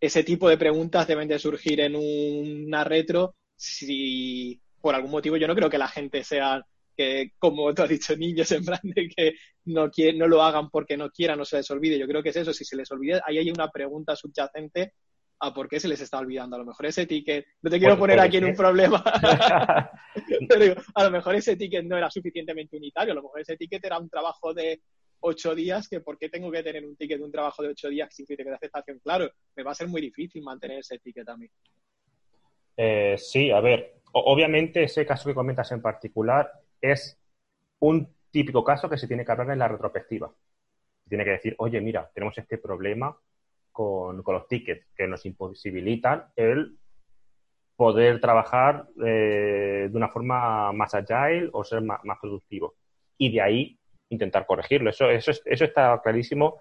[0.00, 5.46] ese tipo de preguntas deben de surgir en una retro si por algún motivo yo
[5.46, 6.62] no creo que la gente sea
[6.96, 9.34] que, como tú has dicho, niños en plan de que
[9.66, 11.98] no, no lo hagan porque no quieran o se les olvide.
[11.98, 14.94] Yo creo que es eso, si se les olvida, ahí hay una pregunta subyacente
[15.40, 16.56] a por qué se les está olvidando.
[16.56, 19.02] A lo mejor ese ticket, no te quiero poner aquí en un problema,
[20.48, 23.84] pero a lo mejor ese ticket no era suficientemente unitario, a lo mejor ese ticket
[23.84, 24.80] era un trabajo de
[25.20, 27.88] ocho días, que por qué tengo que tener un ticket de un trabajo de ocho
[27.88, 28.98] días sin crítica de aceptación.
[29.00, 31.48] Claro, me va a ser muy difícil mantener ese ticket a mí.
[32.76, 36.50] Eh, sí, a ver, obviamente ese caso que comentas en particular
[36.80, 37.18] es
[37.80, 40.32] un típico caso que se tiene que hablar en la retrospectiva.
[41.08, 43.16] Tiene que decir, oye, mira, tenemos este problema
[43.72, 46.78] con, los tickets que nos imposibilitan el
[47.76, 52.74] poder trabajar eh, de una forma más agile o ser más, productivo.
[53.18, 54.90] Y de ahí intentar corregirlo.
[54.90, 56.60] Eso, eso, eso está clarísimo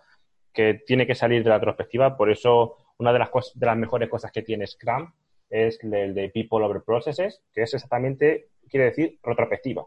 [0.54, 2.18] que tiene que salir de la retrospectiva.
[2.18, 5.12] Por eso, una de las, de las mejores cosas que tiene Scrum
[5.50, 9.86] es el de People Over Processes, que es exactamente, quiere decir, retrospectiva.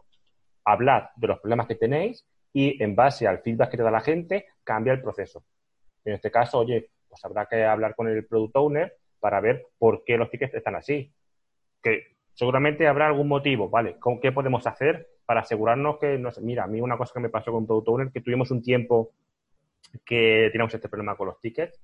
[0.65, 4.01] Hablar de los problemas que tenéis y en base al feedback que te da la
[4.01, 5.43] gente, cambia el proceso.
[6.05, 10.03] En este caso, oye, pues habrá que hablar con el product owner para ver por
[10.03, 11.11] qué los tickets están así.
[11.81, 13.97] Que seguramente habrá algún motivo, ¿vale?
[13.99, 17.29] ¿Con qué podemos hacer para asegurarnos que, no mira, a mí una cosa que me
[17.29, 19.11] pasó con product owner, que tuvimos un tiempo
[20.05, 21.79] que teníamos este problema con los tickets,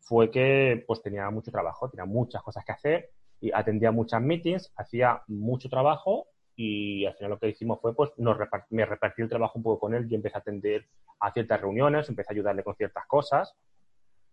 [0.00, 3.10] fue que pues tenía mucho trabajo, tenía muchas cosas que hacer
[3.40, 8.10] y atendía muchas meetings, hacía mucho trabajo y al final lo que hicimos fue pues
[8.16, 8.38] nos
[8.70, 10.86] me repartí el trabajo un poco con él y empecé a atender
[11.20, 13.56] a ciertas reuniones, empecé a ayudarle con ciertas cosas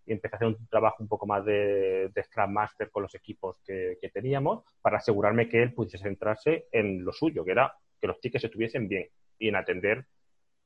[0.05, 3.59] y empecé a hacer un trabajo un poco más de, Scrum Master con los equipos
[3.65, 8.19] que, teníamos para asegurarme que él pudiese centrarse en lo suyo, que era que los
[8.19, 9.07] tickets estuviesen bien
[9.37, 10.05] y en atender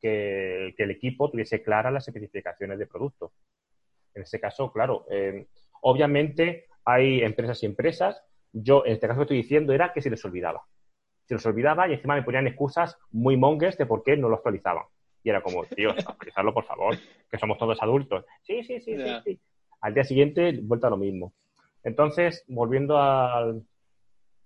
[0.02, 3.34] que, el equipo tuviese claras las especificaciones de producto.
[4.14, 5.48] En este caso, claro, eh,
[5.82, 8.24] obviamente hay empresas y empresas.
[8.54, 10.64] Yo, en este caso que estoy diciendo, era que se les olvidaba.
[11.26, 14.36] Se les olvidaba y encima me ponían excusas muy mongues de por qué no lo
[14.36, 14.86] actualizaban.
[15.24, 16.96] Y era como, tío, actualizarlo por favor,
[17.30, 18.26] que somos todos adultos.
[18.44, 19.40] Sí, sí, sí, sí, sí.
[19.82, 21.34] Al día siguiente, vuelta a lo mismo.
[21.84, 23.64] Entonces, volviendo al,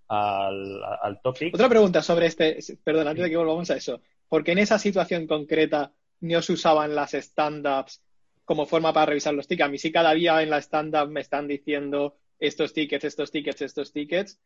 [0.08, 1.54] al, al topic.
[1.54, 4.00] Otra pregunta sobre este, perdón, antes de que volvamos a eso.
[4.28, 8.02] ¿Por qué en esa situación concreta no se usaban las stand-ups
[8.44, 9.66] como forma para revisar los tickets?
[9.66, 13.62] A mí sí cada día en la stand-up me están diciendo estos tickets, estos tickets,
[13.62, 14.40] estos tickets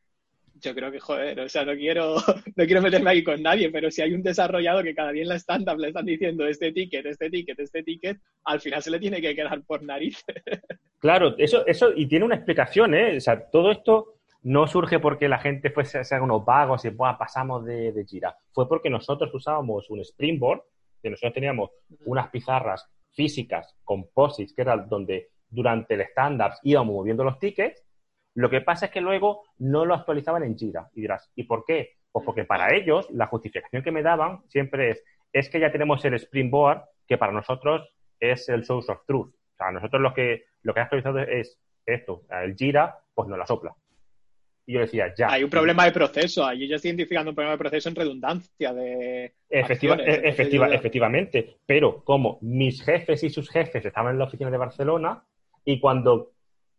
[0.61, 2.17] yo creo que, joder, o sea, no quiero,
[2.57, 5.29] no quiero meterme aquí con nadie, pero si hay un desarrollador que cada día en
[5.29, 9.01] la stand-up le están diciendo este ticket, este ticket, este ticket, al final se le
[9.01, 10.25] tiene que quedar por nariz.
[11.01, 13.19] Claro, eso, eso, y tiene una explicación, ¿eh?
[13.19, 16.89] O sea, todo esto no surge porque la gente fuese a ser unos vagos y
[16.89, 18.35] Buah, pasamos de, de Jira.
[18.53, 20.63] Fue porque nosotros usábamos un Springboard,
[21.03, 21.73] que nosotros teníamos
[22.07, 27.84] unas pizarras físicas, composites, que era donde durante el stand-up íbamos moviendo los tickets,
[28.35, 30.91] lo que pasa es que luego no lo actualizaban en Jira.
[30.95, 31.97] Y dirás, ¿y por qué?
[32.11, 36.05] Pues porque para ellos la justificación que me daban siempre es, es que ya tenemos
[36.05, 39.28] el Springboard, que para nosotros es el source of truth.
[39.28, 42.22] O sea, nosotros lo que, lo que ha actualizado es esto.
[42.30, 43.74] El Jira, pues no la sopla.
[44.66, 45.30] Y yo decía, ya.
[45.30, 46.45] Hay un problema de proceso.
[46.45, 49.35] Ahí yo estoy identificando un problema de proceso en redundancia de.
[49.49, 51.59] Efectiva, efectiva, efectivamente.
[51.66, 55.22] Pero como mis jefes y sus jefes estaban en la oficina de Barcelona
[55.64, 56.34] y cuando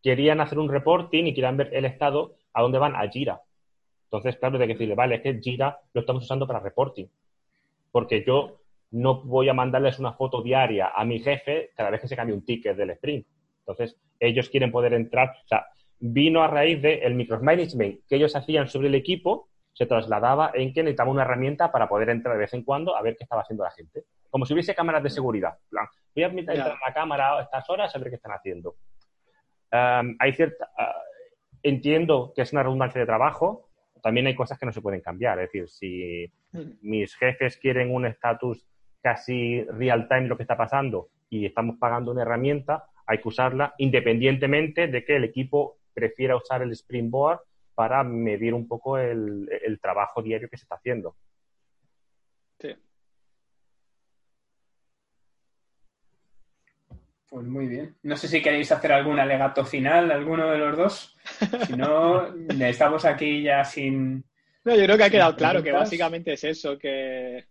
[0.05, 3.41] querían hacer un reporting y querían ver el estado a dónde van a Jira.
[4.03, 7.07] Entonces, claro, hay que decirle, vale, es que Jira lo estamos usando para reporting.
[7.91, 8.59] Porque yo
[8.91, 12.35] no voy a mandarles una foto diaria a mi jefe cada vez que se cambie
[12.35, 13.25] un ticket del sprint.
[13.61, 15.37] Entonces, ellos quieren poder entrar.
[15.43, 15.65] O sea,
[15.99, 20.71] vino a raíz del el micromanagement que ellos hacían sobre el equipo, se trasladaba en
[20.71, 23.41] que necesitaba una herramienta para poder entrar de vez en cuando a ver qué estaba
[23.41, 24.03] haciendo la gente.
[24.29, 25.57] Como si hubiese cámaras de seguridad.
[25.67, 28.75] plan, voy a entrar en la cámara a estas horas a ver qué están haciendo
[29.72, 30.95] hay cierta, ah,
[31.63, 33.70] entiendo que es una redundancia de trabajo,
[34.01, 35.39] también hay cosas que no se pueden cambiar.
[35.39, 36.78] Es decir, si mm.
[36.82, 38.68] mis jefes quieren un estatus
[39.01, 43.74] casi real time lo que está pasando y estamos pagando una herramienta, hay que usarla
[43.78, 47.39] independientemente de que el equipo prefiera usar el Springboard
[47.74, 51.16] para medir un poco el, el trabajo diario que se está haciendo.
[52.59, 52.76] Sí.
[57.36, 57.93] Pues muy bien.
[58.03, 61.17] No sé si queréis hacer algún alegato final, alguno de los dos.
[61.67, 62.33] Si no,
[62.65, 64.23] estamos aquí ya sin.
[64.63, 67.43] No, yo creo que ha quedado claro que básicamente es eso, que.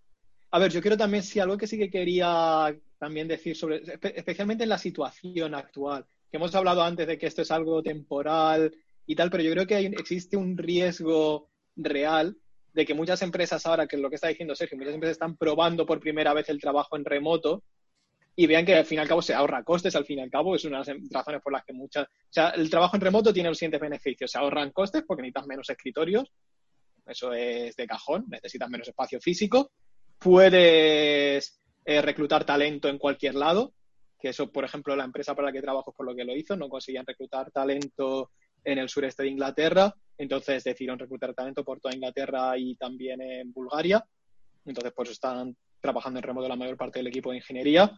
[0.52, 3.82] A ver, yo quiero también, si algo que sí que quería también decir sobre,
[4.14, 8.74] especialmente en la situación actual, que hemos hablado antes de que esto es algo temporal
[9.04, 12.38] y tal, pero yo creo que existe un riesgo real
[12.72, 15.36] de que muchas empresas ahora, que es lo que está diciendo Sergio, muchas empresas están
[15.36, 17.64] probando por primera vez el trabajo en remoto
[18.36, 20.30] y vean que al fin y al cabo se ahorra costes, al fin y al
[20.30, 22.04] cabo es una de las razones por las que muchas...
[22.04, 24.30] O sea, el trabajo en remoto tiene los siguientes beneficios.
[24.30, 26.32] Se ahorran costes porque necesitas menos escritorios,
[27.06, 29.70] eso es de cajón, necesitas menos espacio físico,
[30.18, 33.74] puedes eh, reclutar talento en cualquier lado,
[34.18, 36.34] que eso, por ejemplo, la empresa para la que trabajo es por lo que lo
[36.34, 38.30] hizo, no conseguían reclutar talento
[38.64, 43.52] en el sureste de Inglaterra, entonces decidieron reclutar talento por toda Inglaterra y también en
[43.52, 44.02] Bulgaria,
[44.64, 47.92] entonces pues están trabajando en remoto la mayor parte del equipo de ingeniería.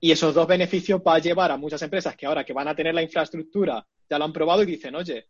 [0.00, 2.74] Y esos dos beneficios va a llevar a muchas empresas que ahora que van a
[2.74, 5.28] tener la infraestructura, ya lo han probado y dicen, oye,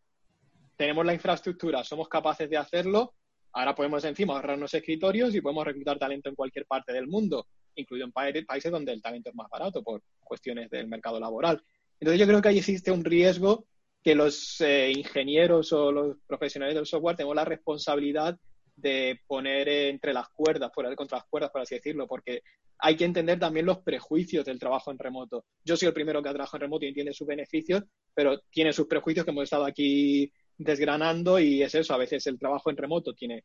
[0.77, 3.14] tenemos la infraestructura, somos capaces de hacerlo,
[3.53, 8.07] ahora podemos encima ahorrarnos escritorios y podemos reclutar talento en cualquier parte del mundo incluido
[8.07, 11.62] en países donde el talento es más barato por cuestiones del mercado laboral.
[11.99, 13.66] Entonces yo creo que ahí existe un riesgo
[14.03, 18.39] que los eh, ingenieros o los profesionales del software tenemos la responsabilidad
[18.81, 22.43] de poner entre las cuerdas, poner contra las cuerdas, por así decirlo, porque
[22.78, 25.45] hay que entender también los prejuicios del trabajo en remoto.
[25.64, 28.72] Yo soy el primero que ha trabajado en remoto y entiende sus beneficios, pero tiene
[28.72, 32.76] sus prejuicios que hemos estado aquí desgranando y es eso, a veces el trabajo en
[32.76, 33.45] remoto tiene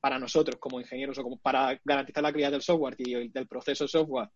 [0.00, 3.86] para nosotros como ingenieros o como para garantizar la calidad del software y del proceso
[3.86, 4.28] software,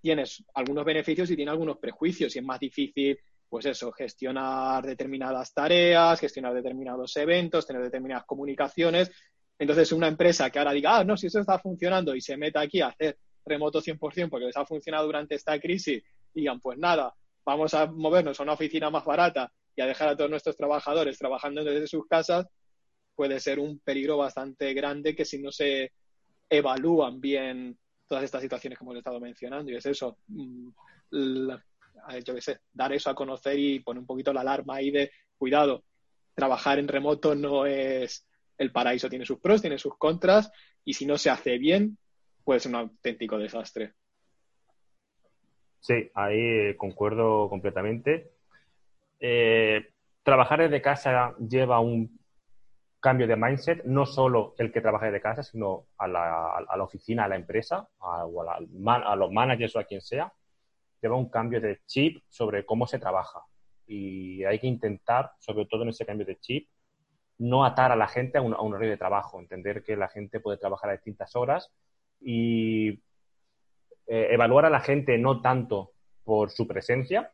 [0.00, 3.18] tienes algunos beneficios y tiene algunos prejuicios y es más difícil,
[3.48, 9.10] pues eso, gestionar determinadas tareas, gestionar determinados eventos, tener determinadas comunicaciones.
[9.58, 12.60] Entonces, una empresa que ahora diga, ah, no, si eso está funcionando y se meta
[12.60, 16.02] aquí a hacer remoto 100% porque les ha funcionado durante esta crisis,
[16.34, 20.16] digan, pues nada, vamos a movernos a una oficina más barata y a dejar a
[20.16, 22.46] todos nuestros trabajadores trabajando desde sus casas,
[23.14, 25.92] puede ser un peligro bastante grande que si no se
[26.48, 29.70] evalúan bien todas estas situaciones que hemos estado mencionando.
[29.70, 30.68] Y es eso, mm,
[31.12, 35.10] yo qué sé, dar eso a conocer y poner un poquito la alarma ahí de
[35.36, 35.84] cuidado,
[36.34, 38.26] trabajar en remoto no es
[38.58, 40.50] el paraíso, tiene sus pros, tiene sus contras,
[40.84, 41.98] y si no se hace bien,
[42.44, 43.94] puede ser un auténtico desastre.
[45.80, 48.32] Sí, ahí concuerdo completamente.
[49.20, 49.90] Eh,
[50.22, 52.18] trabajar desde casa lleva un
[53.00, 56.82] cambio de mindset, no solo el que trabaja de casa, sino a la, a la
[56.82, 60.32] oficina, a la empresa, a, a, los managers o a quien sea,
[61.00, 63.42] lleva un cambio de chip sobre cómo se trabaja.
[63.86, 66.68] Y hay que intentar, sobre todo en ese cambio de chip,
[67.38, 70.08] no atar a la gente a un, a un horario de trabajo, entender que la
[70.08, 71.70] gente puede trabajar a distintas horas
[72.20, 72.90] y
[74.06, 75.92] eh, evaluar a la gente no tanto
[76.24, 77.32] por su presencia,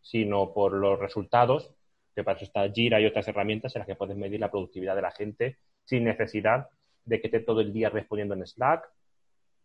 [0.00, 1.74] sino por los resultados
[2.18, 4.96] que para eso está Jira y otras herramientas en las que puedes medir la productividad
[4.96, 6.68] de la gente sin necesidad
[7.04, 8.90] de que esté todo el día respondiendo en Slack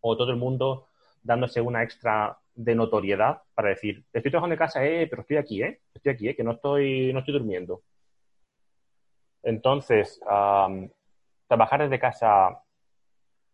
[0.00, 0.86] o todo el mundo
[1.20, 5.62] dándose una extra de notoriedad para decir, estoy trabajando en casa, eh, pero estoy aquí,
[5.62, 7.82] eh, estoy aquí, eh, que no estoy, no estoy durmiendo.
[9.44, 10.20] Entonces,
[11.46, 12.62] trabajar desde casa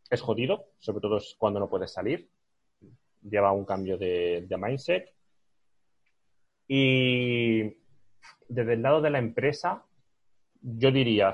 [0.09, 2.31] es jodido, sobre todo cuando no puedes salir.
[3.23, 5.13] Lleva un cambio de, mindset.
[6.67, 7.77] Y
[8.49, 9.85] desde el lado de la empresa,
[10.63, 11.33] yo diría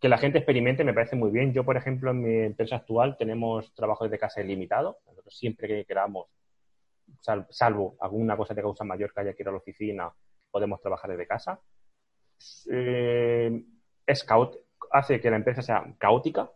[0.00, 1.52] que la gente experimente me parece muy bien.
[1.52, 4.98] Yo, por ejemplo, en mi empresa actual tenemos trabajo desde casa ilimitado.
[5.28, 6.28] Siempre que queramos,
[7.50, 10.12] salvo alguna cosa de causa mayor que haya que ir a la oficina,
[10.50, 11.60] podemos trabajar desde casa.
[12.70, 13.62] Eh,
[14.12, 14.56] Scout
[14.90, 16.50] hace que la empresa sea caótica,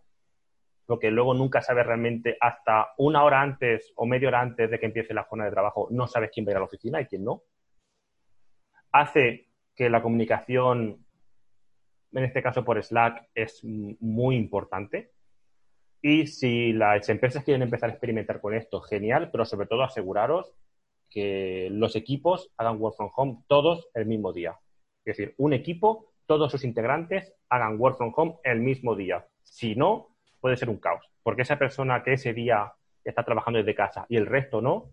[0.86, 4.86] porque luego nunca sabes realmente hasta una hora antes o media hora antes de que
[4.86, 7.06] empiece la zona de trabajo, no sabes quién va a ir a la oficina y
[7.06, 7.42] quién no.
[8.92, 11.04] Hace que la comunicación,
[12.12, 15.12] en este caso por Slack, es muy importante.
[16.00, 20.54] Y si las empresas quieren empezar a experimentar con esto, genial, pero sobre todo aseguraros
[21.10, 24.58] que los equipos hagan work from home todos el mismo día.
[25.04, 29.26] Es decir, un equipo, todos sus integrantes hagan work from home el mismo día.
[29.42, 30.08] Si no,
[30.40, 32.72] puede ser un caos, porque esa persona que ese día
[33.04, 34.90] está trabajando desde casa y el resto no,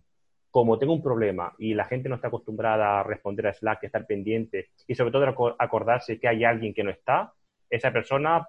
[0.52, 3.86] como tengo un problema y la gente no está acostumbrada a responder a Slack, a
[3.88, 7.34] estar pendiente y sobre todo acordarse que hay alguien que no está,
[7.70, 8.48] esa persona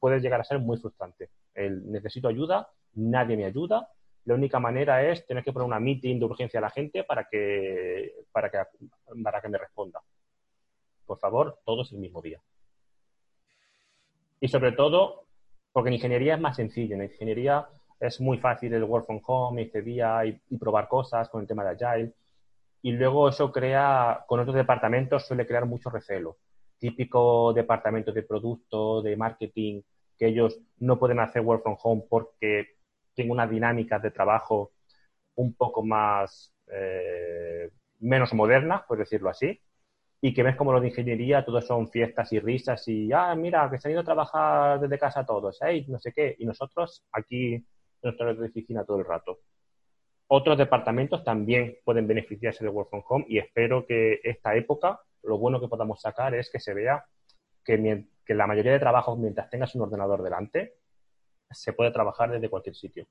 [0.00, 1.28] puede llegar a ser muy frustrante.
[1.54, 3.88] Necesito ayuda, nadie me ayuda.
[4.24, 7.24] La única manera es tener que poner una meeting de urgencia a la gente para
[7.24, 8.58] que, para que,
[9.22, 10.00] para que me responda.
[11.08, 12.38] Por favor, todos el mismo día.
[14.40, 15.24] Y sobre todo,
[15.72, 16.96] porque en ingeniería es más sencillo.
[16.96, 17.66] En ingeniería
[17.98, 21.64] es muy fácil el work from home este día y, probar cosas con el tema
[21.64, 22.12] de Agile.
[22.82, 26.36] Y luego eso crea, con otros departamentos suele crear mucho recelo.
[26.78, 29.80] Típico departamento de producto, de marketing,
[30.18, 32.76] que ellos no pueden hacer work from home porque
[33.14, 34.72] tienen una dinámica de trabajo
[35.36, 39.58] un poco más, eh, menos moderna, por decirlo así,
[40.20, 43.70] y que ves como los de ingeniería, todos son fiestas y risas y, ah, mira,
[43.70, 45.84] que se han ido a trabajar desde casa todos, ¿eh?
[45.88, 47.64] no sé qué, y nosotros aquí
[48.02, 49.40] nuestra de oficina todo el rato.
[50.28, 55.38] Otros departamentos también pueden beneficiarse de Work from Home y espero que esta época, lo
[55.38, 57.04] bueno que podamos sacar es que se vea
[57.64, 60.74] que, que la mayoría de trabajos, mientras tengas un ordenador delante,
[61.50, 63.06] se puede trabajar desde cualquier sitio.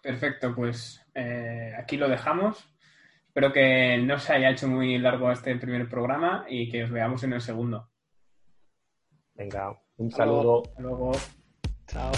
[0.00, 2.73] Perfecto, pues eh, aquí lo dejamos.
[3.34, 7.24] Espero que no se haya hecho muy largo este primer programa y que os veamos
[7.24, 7.90] en el segundo.
[9.34, 10.62] Venga, un saludo.
[10.64, 11.12] Hasta luego.
[11.88, 12.12] Chao.